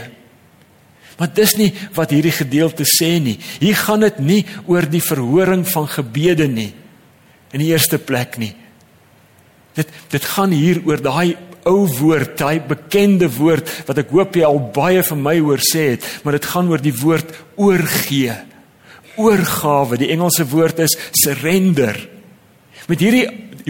Maar 1.18 1.34
dis 1.34 1.56
nie 1.58 1.74
wat 1.94 2.14
hierdie 2.14 2.32
gedeelte 2.32 2.86
sê 2.86 3.18
nie. 3.20 3.40
Hier 3.60 3.76
gaan 3.76 4.00
dit 4.00 4.20
nie 4.20 4.46
oor 4.68 4.86
die 4.86 5.02
verhoring 5.02 5.66
van 5.68 5.88
gebede 5.88 6.48
nie. 6.48 6.74
In 7.52 7.60
die 7.60 7.72
eerste 7.74 7.98
plek 7.98 8.38
nie. 8.38 8.54
Dit 9.76 9.90
dit 10.10 10.24
gaan 10.24 10.52
hier 10.52 10.82
oor 10.86 11.02
daai 11.02 11.36
ou 11.68 11.88
woord, 12.00 12.38
daai 12.38 12.60
bekende 12.60 13.28
woord 13.28 13.68
wat 13.88 13.98
ek 13.98 14.14
hoop 14.16 14.36
jy 14.36 14.46
al 14.48 14.60
baie 14.74 15.04
van 15.04 15.22
my 15.22 15.40
hoor 15.40 15.60
sê 15.60 15.98
het, 15.98 16.06
maar 16.24 16.38
dit 16.38 16.46
gaan 16.46 16.70
oor 16.70 16.82
die 16.82 16.96
woord 16.96 17.34
oorgee. 17.56 18.36
oorgawe. 19.18 19.98
Die 19.98 20.12
Engelse 20.14 20.46
woord 20.46 20.80
is 20.80 20.94
surrender. 21.12 21.98
Met 22.88 23.02
hierdie 23.02 23.26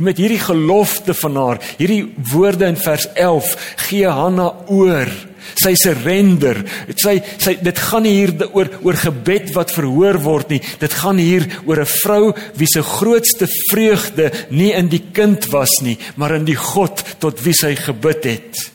met 0.06 0.20
hierdie 0.22 0.42
gelofte 0.42 1.14
van 1.18 1.36
haar, 1.36 1.62
hierdie 1.80 2.04
woorde 2.32 2.68
in 2.70 2.78
vers 2.78 3.08
11 3.14 3.56
gee 3.88 4.08
Hanna 4.08 4.52
oor. 4.70 5.10
Sy 5.58 5.74
surrender. 5.80 6.60
Sy 7.00 7.16
sy 7.40 7.56
dit 7.64 7.80
gaan 7.80 8.04
nie 8.06 8.14
hier 8.18 8.34
oor 8.52 8.70
oor 8.84 8.98
gebed 9.00 9.54
wat 9.56 9.72
verhoor 9.74 10.20
word 10.22 10.52
nie. 10.54 10.62
Dit 10.82 10.94
gaan 11.02 11.18
hier 11.22 11.48
oor 11.66 11.82
'n 11.82 11.94
vrou 12.04 12.34
wie 12.56 12.68
se 12.68 12.84
grootste 12.84 13.48
vreugde 13.72 14.32
nie 14.50 14.74
in 14.74 14.90
die 14.90 15.04
kind 15.14 15.46
was 15.52 15.72
nie, 15.82 15.98
maar 16.16 16.36
in 16.36 16.46
die 16.46 16.56
God 16.56 17.04
tot 17.20 17.40
wie 17.42 17.54
sy 17.54 17.76
gebid 17.76 18.24
het. 18.24 18.72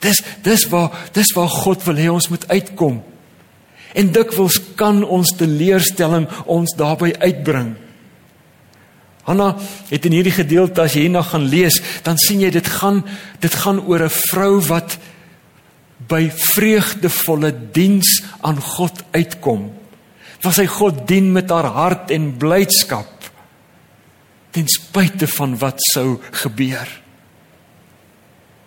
Dis 0.00 0.22
dis 0.42 0.66
waar 0.68 0.90
dis 1.12 1.32
waar 1.34 1.48
God 1.48 1.84
wil 1.84 1.96
hê 1.96 2.08
ons 2.10 2.28
moet 2.28 2.48
uitkom. 2.48 3.02
En 3.94 4.12
dikwels 4.12 4.60
kan 4.74 5.04
ons 5.04 5.36
teleurstelling 5.36 6.26
ons 6.46 6.74
daarbey 6.76 7.12
uitbring. 7.20 7.76
Hanna 9.22 9.52
het 9.88 10.06
in 10.06 10.16
hierdie 10.16 10.34
gedeelte 10.34 10.82
as 10.82 10.96
jy 10.96 11.06
hierna 11.06 11.22
gaan 11.22 11.46
lees, 11.46 11.78
dan 12.02 12.18
sien 12.18 12.40
jy 12.42 12.50
dit 12.50 12.68
gaan 12.80 13.02
dit 13.40 13.54
gaan 13.54 13.80
oor 13.86 14.02
'n 14.02 14.16
vrou 14.30 14.60
wat 14.66 14.98
by 16.08 16.30
vreugdevolle 16.30 17.52
diens 17.72 18.22
aan 18.40 18.58
God 18.60 19.02
uitkom. 19.12 19.70
Was 20.42 20.56
hy 20.56 20.66
God 20.66 21.06
dien 21.06 21.32
met 21.32 21.50
haar 21.50 21.70
hart 21.70 22.10
en 22.10 22.36
blydskap 22.36 23.22
ten 24.52 24.68
spyte 24.68 25.26
van 25.26 25.56
wat 25.58 25.80
sou 25.92 26.20
gebeur. 26.30 26.88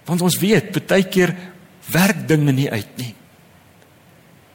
Want 0.06 0.22
ons 0.22 0.38
weet, 0.42 0.74
baie 0.88 1.06
keer 1.10 1.36
werk 1.94 2.28
dinge 2.28 2.54
nie 2.56 2.70
uit 2.72 2.98
nie. 2.98 3.14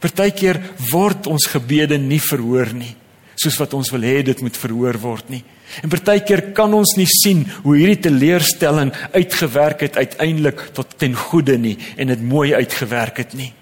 Partykeer 0.00 0.58
word 0.90 1.28
ons 1.30 1.46
gebede 1.52 1.98
nie 2.00 2.20
verhoor 2.22 2.72
nie, 2.72 2.94
soos 3.40 3.56
wat 3.60 3.74
ons 3.76 3.88
wil 3.94 4.04
hê 4.04 4.20
dit 4.26 4.42
moet 4.44 4.56
verhoor 4.60 4.98
word 5.00 5.30
nie. 5.32 5.40
En 5.80 5.92
partykeer 5.92 6.50
kan 6.56 6.72
ons 6.74 6.96
nie 6.98 7.08
sien 7.08 7.44
hoe 7.62 7.76
hierdie 7.78 8.02
teleurstelling 8.10 8.90
uitgewerk 9.14 9.84
het 9.86 9.96
uiteindelik 9.96 10.66
tot 10.76 10.96
ten 11.00 11.14
goeie 11.16 11.56
nie 11.60 11.76
en 11.96 12.10
dit 12.12 12.24
mooi 12.26 12.52
uitgewerk 12.58 13.22
het 13.22 13.36
nie. 13.38 13.52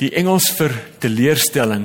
Die 0.00 0.12
Engels 0.16 0.48
vir 0.56 0.72
teleurstelling. 1.02 1.84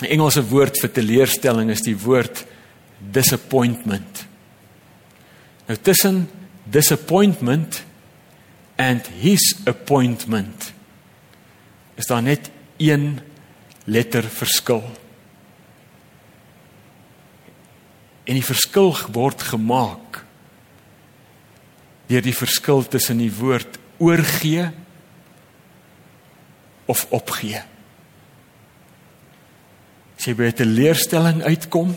Die 0.00 0.12
Engelse 0.14 0.44
woord 0.48 0.78
vir 0.80 0.94
teleurstelling 0.96 1.72
is 1.74 1.84
die 1.84 1.96
woord 1.98 2.44
disappointment. 3.12 4.22
Nou 5.66 5.76
tussen 5.84 6.24
disappointment 6.72 7.82
and 8.80 9.04
his 9.20 9.52
appointment 9.68 10.72
is 11.96 12.06
daar 12.06 12.22
net 12.22 12.50
een 12.76 13.18
letter 13.84 14.24
verskil. 14.24 14.84
En 18.26 18.34
die 18.34 18.44
verskil 18.44 18.92
word 19.14 19.42
gemaak 19.52 20.22
deur 22.06 22.22
die 22.22 22.36
verskil 22.36 22.84
tussen 22.86 23.18
die 23.18 23.32
woord 23.34 23.78
oorgee 23.98 24.68
of 26.86 27.06
opgee. 27.10 27.62
As 30.16 30.26
jy 30.26 30.34
by 30.34 30.50
'n 30.50 30.74
leerstelling 30.74 31.42
uitkom 31.42 31.96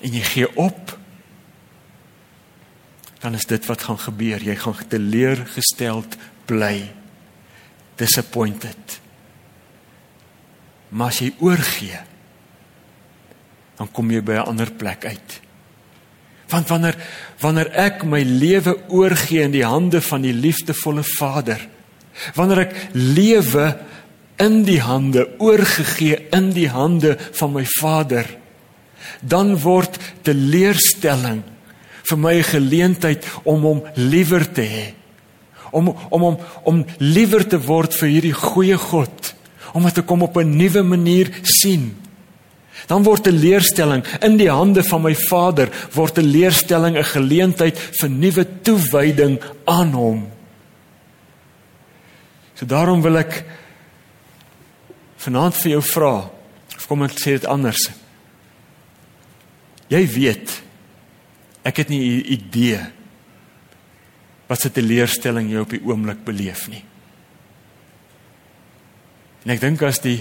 en 0.00 0.12
jy 0.12 0.20
gee 0.20 0.56
op, 0.56 0.98
dan 3.20 3.34
is 3.34 3.46
dit 3.46 3.66
wat 3.66 3.82
gaan 3.82 3.98
gebeur. 3.98 4.42
Jy 4.42 4.56
gaan 4.56 4.76
teleurgesteld 4.88 6.16
bly. 6.44 6.95
Disappointed. 7.96 9.00
Maar 10.88 11.12
as 11.12 11.22
jy 11.24 11.32
oorgee, 11.42 11.98
dan 13.76 13.90
kom 13.92 14.10
jy 14.10 14.22
by 14.22 14.32
'n 14.40 14.48
ander 14.52 14.70
plek 14.72 15.04
uit. 15.04 15.40
Want 16.48 16.68
wanneer 16.68 16.96
wanneer 17.40 17.70
ek 17.72 18.04
my 18.04 18.22
lewe 18.22 18.76
oorgee 18.88 19.42
in 19.42 19.50
die 19.50 19.64
hande 19.64 20.00
van 20.00 20.22
die 20.22 20.32
liefdevolle 20.32 21.02
Vader, 21.02 21.60
wanneer 22.34 22.58
ek 22.58 22.74
lewe 22.92 23.76
in 24.36 24.62
die 24.64 24.80
hande 24.80 25.26
oorgegee 25.38 26.28
in 26.32 26.52
die 26.52 26.68
hande 26.68 27.16
van 27.32 27.52
my 27.52 27.64
Vader, 27.80 28.26
dan 29.20 29.56
word 29.60 29.98
teleurstelling 30.22 31.42
vir 32.06 32.18
my 32.18 32.34
'n 32.34 32.42
geleentheid 32.42 33.24
om 33.44 33.62
hom 33.62 33.82
liewer 33.94 34.52
te 34.52 34.62
hê. 34.62 34.94
Om 35.76 35.92
om 35.92 36.22
om 36.30 36.38
om 36.64 36.84
liewer 36.98 37.44
te 37.44 37.60
word 37.60 37.94
vir 38.00 38.08
hierdie 38.14 38.36
goeie 38.36 38.78
God 38.80 39.32
omdat 39.76 39.98
ek 40.00 40.08
hom 40.08 40.22
op 40.24 40.36
'n 40.40 40.56
nuwe 40.56 40.82
manier 40.82 41.28
sien. 41.42 41.92
Dan 42.86 43.02
word 43.02 43.26
'n 43.26 43.36
leerstelling 43.36 44.04
in 44.22 44.36
die 44.36 44.50
hande 44.50 44.82
van 44.82 45.02
my 45.02 45.14
Vader 45.14 45.68
word 45.92 46.18
'n 46.18 46.24
leerstelling 46.24 46.96
'n 46.96 47.04
geleentheid 47.04 47.78
vir 47.78 48.10
nuwe 48.10 48.46
toewyding 48.62 49.40
aan 49.64 49.92
hom. 49.92 50.26
So 52.54 52.66
daarom 52.66 53.02
wil 53.02 53.16
ek 53.16 53.44
vanaand 55.16 55.54
vir 55.54 55.70
jou 55.70 55.82
vra 55.82 56.30
of 56.76 56.86
kom 56.86 57.02
ek 57.02 57.18
sê 57.18 57.36
dit 57.36 57.46
anders. 57.46 57.90
Jy 59.88 60.06
weet 60.06 60.62
ek 61.62 61.76
het 61.76 61.88
nie 61.88 62.00
'n 62.00 62.32
idee 62.32 62.95
wat 64.46 64.62
se 64.62 64.70
teleurstelling 64.70 65.50
jy 65.50 65.62
op 65.62 65.72
die 65.74 65.82
oomblik 65.82 66.22
beleef 66.26 66.66
nie. 66.70 66.82
En 69.44 69.54
ek 69.54 69.62
dink 69.62 69.82
as 69.86 70.00
die 70.02 70.20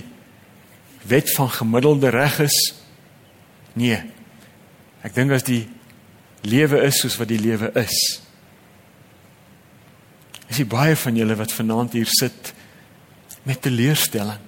wet 1.06 1.30
van 1.36 1.50
gemiddelde 1.54 2.12
reg 2.14 2.40
is, 2.46 2.58
nee. 3.78 3.98
Ek 5.06 5.14
dink 5.14 5.34
as 5.36 5.46
die 5.46 5.64
lewe 6.46 6.82
is 6.86 7.02
soos 7.02 7.18
wat 7.22 7.30
die 7.30 7.42
lewe 7.42 7.72
is. 7.78 7.98
Is 10.50 10.62
jy 10.62 10.68
baie 10.70 10.96
van 10.98 11.18
julle 11.18 11.38
wat 11.38 11.54
vanaand 11.54 11.98
hier 11.98 12.10
sit 12.10 12.54
met 13.46 13.62
teleurstelling? 13.66 14.42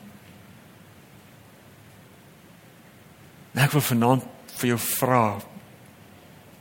En 3.53 3.63
ek 3.65 3.73
wil 3.77 3.85
vanaand 3.85 4.25
vir 4.57 4.73
jou 4.73 4.81
vra 4.81 5.23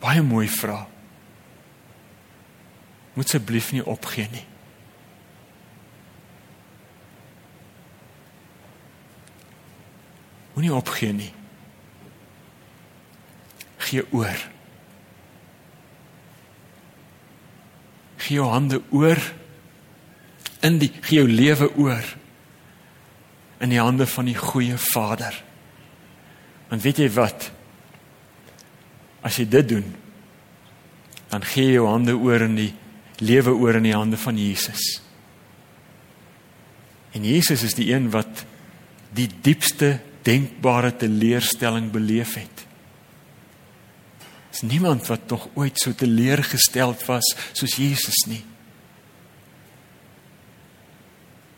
baie 0.02 0.22
mooi 0.22 0.46
vra. 0.50 0.84
Moet 3.16 3.24
asseblief 3.24 3.70
nie 3.72 3.84
opgee 3.84 4.28
nie. 4.28 4.44
Moenie 10.52 10.74
opgee 10.74 11.12
nie. 11.12 11.32
Gee 13.88 14.04
oor. 14.12 14.44
Gee 18.16 18.36
jou 18.36 18.50
hande 18.52 18.82
oor 18.92 19.20
in 20.60 20.78
die 20.80 20.92
gee 21.00 21.22
jou 21.22 21.28
lewe 21.28 21.72
oor 21.76 22.14
in 23.64 23.72
die 23.72 23.80
hande 23.80 24.06
van 24.06 24.28
die 24.28 24.36
goeie 24.36 24.76
Vader. 24.92 25.36
Want 26.68 26.84
weet 26.84 27.00
jy 27.00 27.10
wat? 27.16 27.50
As 29.24 29.40
jy 29.40 29.48
dit 29.48 29.68
doen, 29.76 29.94
dan 31.32 31.44
gee 31.44 31.70
jy 31.70 31.78
jou 31.78 31.88
hande 31.88 32.16
oor 32.16 32.44
in 32.44 32.60
die 32.60 32.72
lewe 33.24 33.54
oor 33.54 33.78
in 33.78 33.88
die 33.88 33.96
hande 33.96 34.18
van 34.20 34.38
Jesus. 34.38 35.00
En 37.16 37.24
Jesus 37.24 37.62
is 37.64 37.76
die 37.78 37.88
een 37.92 38.10
wat 38.12 38.44
die 39.16 39.28
diepste 39.42 39.96
denkbare 40.26 40.92
teleurstelling 41.00 41.90
beleef 41.94 42.34
het. 42.36 42.64
Is 44.52 44.64
niemand 44.66 45.06
wat 45.08 45.28
tog 45.28 45.48
ooit 45.54 45.78
so 45.80 45.94
teleurgesteld 45.94 47.04
was 47.08 47.32
soos 47.52 47.76
Jesus 47.80 48.24
nie. 48.28 48.42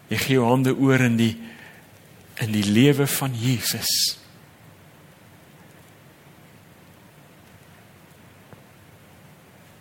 Jy 0.08 0.18
gee 0.22 0.38
jou 0.38 0.46
hande 0.48 0.72
oor 0.76 1.04
in 1.04 1.18
die 1.20 1.34
in 2.38 2.52
die 2.54 2.62
lewe 2.62 3.02
van 3.10 3.32
Jesus. 3.34 3.90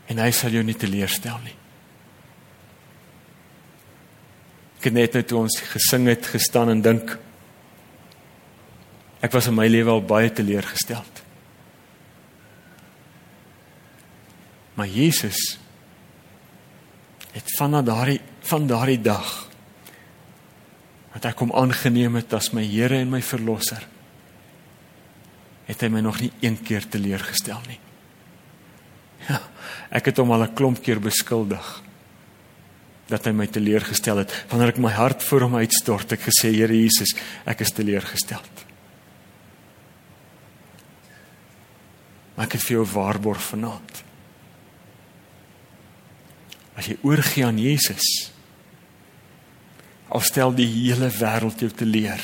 En 0.09 0.17
hy 0.17 0.31
sal 0.33 0.57
jou 0.57 0.63
nie 0.65 0.73
teleurstel 0.73 1.37
nie. 1.45 1.53
Ek 4.77 4.89
het 4.89 4.93
net 4.93 5.13
nou 5.13 5.23
toe 5.23 5.39
ons 5.39 5.59
gesing 5.73 6.07
het 6.07 6.25
gestaan 6.25 6.69
en 6.69 6.81
dink 6.81 7.17
Ek 9.23 9.33
was 9.33 9.47
in 9.49 9.55
my 9.57 9.65
lewe 9.65 9.89
al 9.89 10.03
baie 10.05 10.29
teleurgesteld. 10.29 11.23
Maar 14.77 14.89
Jesus 14.93 15.57
het 17.33 17.49
van 17.57 17.79
daardie 17.85 18.21
van 18.47 18.67
daardie 18.69 19.01
dag 19.03 19.31
wat 21.11 21.25
ek 21.27 21.41
hom 21.41 21.51
aangeneem 21.57 22.15
het 22.15 22.31
as 22.37 22.53
my 22.55 22.63
Here 22.63 23.01
en 23.01 23.09
my 23.11 23.19
verlosser 23.25 23.83
het 25.67 25.81
hy 25.83 25.89
my 25.91 25.99
nog 26.05 26.21
nie 26.21 26.29
een 26.39 26.55
keer 26.63 26.85
teleurgestel 26.87 27.59
nie. 27.67 27.79
Ja, 29.27 29.41
ek 29.91 30.13
het 30.13 30.21
hom 30.21 30.31
al 30.31 30.45
'n 30.45 30.53
klomp 30.53 30.79
keer 30.79 31.01
beskuldig. 31.01 31.81
Dat 33.07 33.27
hy 33.27 33.33
my 33.35 33.47
teleurgestel 33.47 34.21
het. 34.23 34.33
Wanneer 34.51 34.73
ek 34.73 34.81
my 34.83 34.91
hart 34.95 35.23
voor 35.23 35.47
hom 35.47 35.57
uitstort, 35.61 36.17
ek 36.17 36.27
gesê 36.27 36.51
Here 36.51 36.75
Jesus, 36.75 37.13
ek 37.47 37.63
is 37.63 37.71
teleurgestel. 37.75 38.43
Maar 42.35 42.49
ek 42.49 42.57
het 42.57 42.65
vir 42.67 42.77
jou 42.77 42.87
waarborg 42.91 43.41
vanaand. 43.41 44.03
As 46.77 46.89
jy 46.91 46.97
oorgie 47.07 47.45
aan 47.47 47.57
Jesus, 47.57 48.05
al 50.13 50.21
stel 50.23 50.53
die 50.55 50.67
hele 50.69 51.09
wêreld 51.11 51.63
jou 51.63 51.71
te 51.73 51.87
leer 51.87 52.21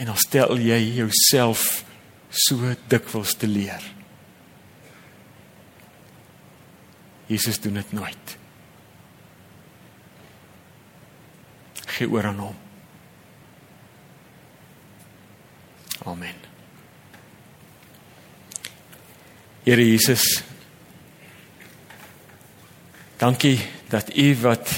en 0.00 0.12
al 0.12 0.18
stel 0.20 0.60
jy 0.60 0.78
jouself 1.00 1.82
so 2.30 2.74
dikwels 2.92 3.34
te 3.38 3.48
leer. 3.50 3.82
Jesus 7.30 7.60
doen 7.62 7.78
dit 7.78 7.92
nooit. 7.94 8.39
Gee 12.00 12.08
oor 12.08 12.24
aan 12.24 12.38
hom. 12.40 12.54
Amen. 16.08 16.36
Here 19.66 19.84
Jesus. 19.84 20.24
Dankie 23.20 23.58
dat 23.92 24.16
U 24.16 24.30
wat 24.40 24.72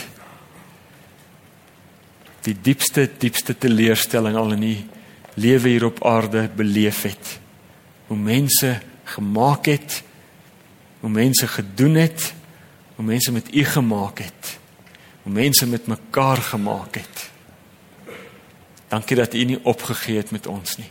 die 2.43 2.57
diepste 2.59 3.07
diepste 3.07 3.55
teleurstelling 3.55 4.35
al 4.37 4.57
in 4.57 4.67
U 4.67 4.73
lewe 5.39 5.69
hier 5.77 5.87
op 5.93 6.03
aarde 6.03 6.49
beleef 6.57 7.05
het. 7.07 7.37
Hoe 8.11 8.19
mense 8.19 8.81
gemaak 9.15 9.71
het, 9.71 10.03
hoe 11.01 11.11
mense 11.11 11.47
gedoen 11.47 11.95
het, 12.03 12.33
hoe 12.97 13.07
mense 13.07 13.33
met 13.33 13.55
U 13.55 13.65
gemaak 13.65 14.19
het, 14.27 14.59
hoe 15.23 15.33
mense 15.33 15.67
met 15.67 15.87
mekaar 15.87 16.37
gemaak 16.37 16.95
het. 16.95 17.31
Dankie 18.89 19.17
dat 19.17 19.35
U 19.35 19.45
nie 19.45 19.65
opgegee 19.65 20.17
het 20.17 20.31
met 20.31 20.47
ons 20.47 20.77
nie. 20.77 20.91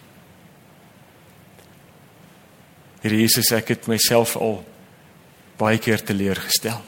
Here 3.02 3.17
Jesus, 3.17 3.52
ek 3.52 3.74
het 3.74 3.89
myself 3.89 4.36
al 4.38 4.62
baie 5.58 5.78
keer 5.82 6.04
teleurgestel. 6.06 6.82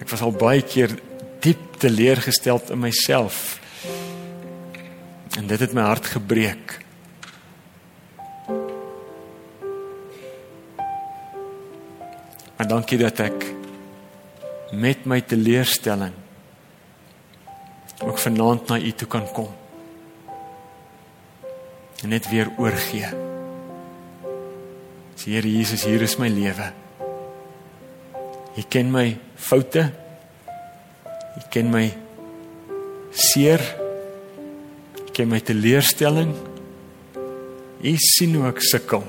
Ek 0.00 0.08
was 0.10 0.22
al 0.22 0.34
baie 0.34 0.62
keer 0.62 0.94
diep 1.42 1.78
teleurgestel 1.82 2.62
in 2.70 2.82
myself. 2.82 3.58
En 5.36 5.46
dit 5.46 5.60
het 5.60 5.74
my 5.74 5.82
hart 5.82 6.06
gebreek. 6.14 6.78
Maar 12.56 12.68
dankie 12.70 12.98
dat 12.98 13.20
ek 13.20 13.44
met 14.72 15.04
my 15.06 15.20
teleurstelling 15.20 16.14
ook 18.04 18.18
vanaand 18.18 18.68
na 18.68 18.78
U 18.78 18.92
toe 18.92 19.08
kan 19.08 19.24
kom. 19.32 19.48
En 22.02 22.08
net 22.08 22.28
weer 22.28 22.50
oorgee. 22.58 23.08
Sê 25.16 25.30
Here 25.32 25.48
Jesus, 25.48 25.84
hier 25.84 26.02
is 26.02 26.16
my 26.20 26.28
lewe. 26.28 26.72
U 28.56 28.62
ken 28.68 28.90
my 28.92 29.16
foute. 29.34 29.92
U 31.36 31.42
ken 31.50 31.70
my 31.72 31.88
seer. 33.10 33.62
U 35.00 35.10
ken 35.12 35.28
my 35.28 35.40
teleurstelling. 35.40 36.34
U 37.80 37.94
sien 37.96 38.36
hoe 38.36 38.50
ek 38.50 38.60
sukkel. 38.60 39.06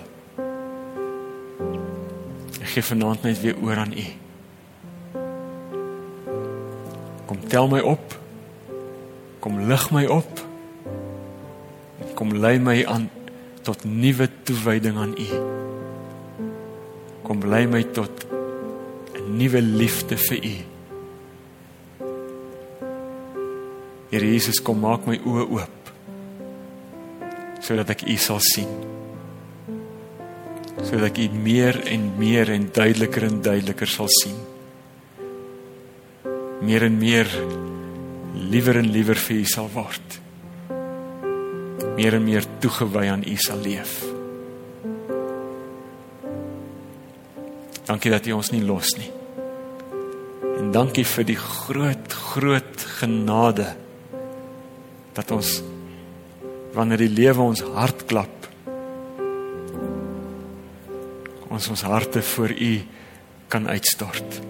Ek 2.61 2.71
gee 2.71 2.87
vanaand 2.93 3.27
net 3.27 3.43
weer 3.43 3.59
oor 3.63 3.83
aan 3.83 3.93
U. 3.95 4.07
tel 7.47 7.67
my 7.67 7.79
op. 7.79 8.17
Kom 9.39 9.59
lig 9.67 9.91
my 9.91 10.05
op. 10.05 10.45
Kom 12.13 12.35
lei 12.35 12.57
my 12.59 12.85
aan 12.85 13.09
tot 13.61 13.83
nuwe 13.83 14.29
toewyding 14.43 14.97
aan 14.97 15.15
U 15.17 15.29
kom 17.27 17.43
lei 17.43 17.65
my 17.67 17.83
tot 17.83 18.25
'n 19.19 19.35
nuwe 19.37 19.61
liefde 19.61 20.15
vir 20.17 20.39
U. 20.53 20.55
Here 24.09 24.27
Jesus, 24.33 24.61
kom 24.63 24.79
maak 24.79 25.03
my 25.05 25.19
oë 25.19 25.45
oop 25.51 25.75
sodat 27.59 27.89
ek 27.89 28.07
U 28.07 28.15
sal 28.15 28.39
sien. 28.39 28.71
Sodat 30.79 31.11
ek 31.11 31.17
U 31.17 31.27
meer 31.35 31.75
en 31.91 32.13
meer 32.15 32.49
en 32.49 32.69
duideliker 32.71 33.23
en 33.27 33.41
duideliker 33.41 33.87
sal 33.87 34.07
sien. 34.07 34.46
Meer 36.61 36.87
en 36.87 36.97
meer 36.97 37.29
liewer 38.33 38.79
en 38.81 38.89
liewer 38.91 39.19
vir 39.19 39.41
U 39.41 39.45
sal 39.49 39.69
word. 39.73 40.17
Meer 41.97 42.17
en 42.17 42.25
meer 42.25 42.45
toegewy 42.63 43.07
aan 43.11 43.25
U 43.25 43.35
sal 43.41 43.61
leef. 43.65 43.99
Dankie 47.87 48.11
dat 48.13 48.27
U 48.27 48.37
ons 48.37 48.51
nie 48.53 48.63
los 48.65 48.95
nie. 48.99 49.11
En 50.57 50.71
dankie 50.73 51.05
vir 51.05 51.27
die 51.29 51.39
groot 51.39 52.17
groot 52.33 52.87
genade 52.99 53.71
dat 55.17 55.31
ons 55.33 55.59
wanneer 56.75 57.05
die 57.07 57.13
lewe 57.13 57.41
ons 57.41 57.63
hart 57.73 58.03
klap 58.09 58.37
ons 61.57 61.69
ons 61.73 61.81
harte 61.89 62.21
voor 62.21 62.51
U 62.53 62.73
kan 63.47 63.67
uitstort. 63.67 64.41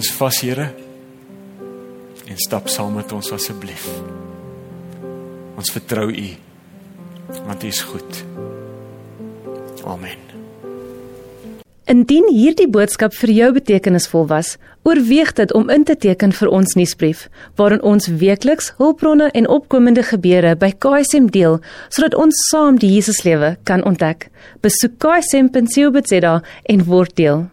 Ons 0.00 0.12
vas, 0.16 0.36
Here, 0.40 0.70
en 2.30 2.38
stap 2.40 2.70
saam 2.72 2.94
met 2.96 3.10
ons 3.12 3.32
asseblief. 3.36 3.84
Ons 5.60 5.72
vertrou 5.76 6.08
U 6.08 6.30
want 7.44 7.62
U 7.62 7.68
is 7.68 7.82
goed. 7.86 8.22
Amen. 9.86 10.24
Indien 11.90 12.26
hierdie 12.32 12.66
boodskap 12.70 13.14
vir 13.18 13.34
jou 13.36 13.50
betekenisvol 13.54 14.26
was, 14.32 14.54
oorweeg 14.88 15.34
dit 15.38 15.52
om 15.54 15.70
in 15.70 15.84
te 15.86 15.94
teken 15.94 16.32
vir 16.34 16.50
ons 16.50 16.74
nuusbrief, 16.78 17.26
waarin 17.60 17.84
ons 17.86 18.08
weekliks 18.24 18.72
hulpbronne 18.80 19.28
en 19.36 19.52
opkomende 19.52 20.02
gebeure 20.08 20.56
by 20.58 20.72
KSM 20.80 21.28
deel, 21.34 21.60
sodat 21.92 22.16
ons 22.18 22.44
saam 22.48 22.80
die 22.80 22.94
Jesuslewe 22.96 23.56
kan 23.68 23.84
ontdek. 23.86 24.30
Besoek 24.64 24.98
ksm.co.za 25.02 26.36
en 26.72 26.86
word 26.88 27.18
deel. 27.20 27.50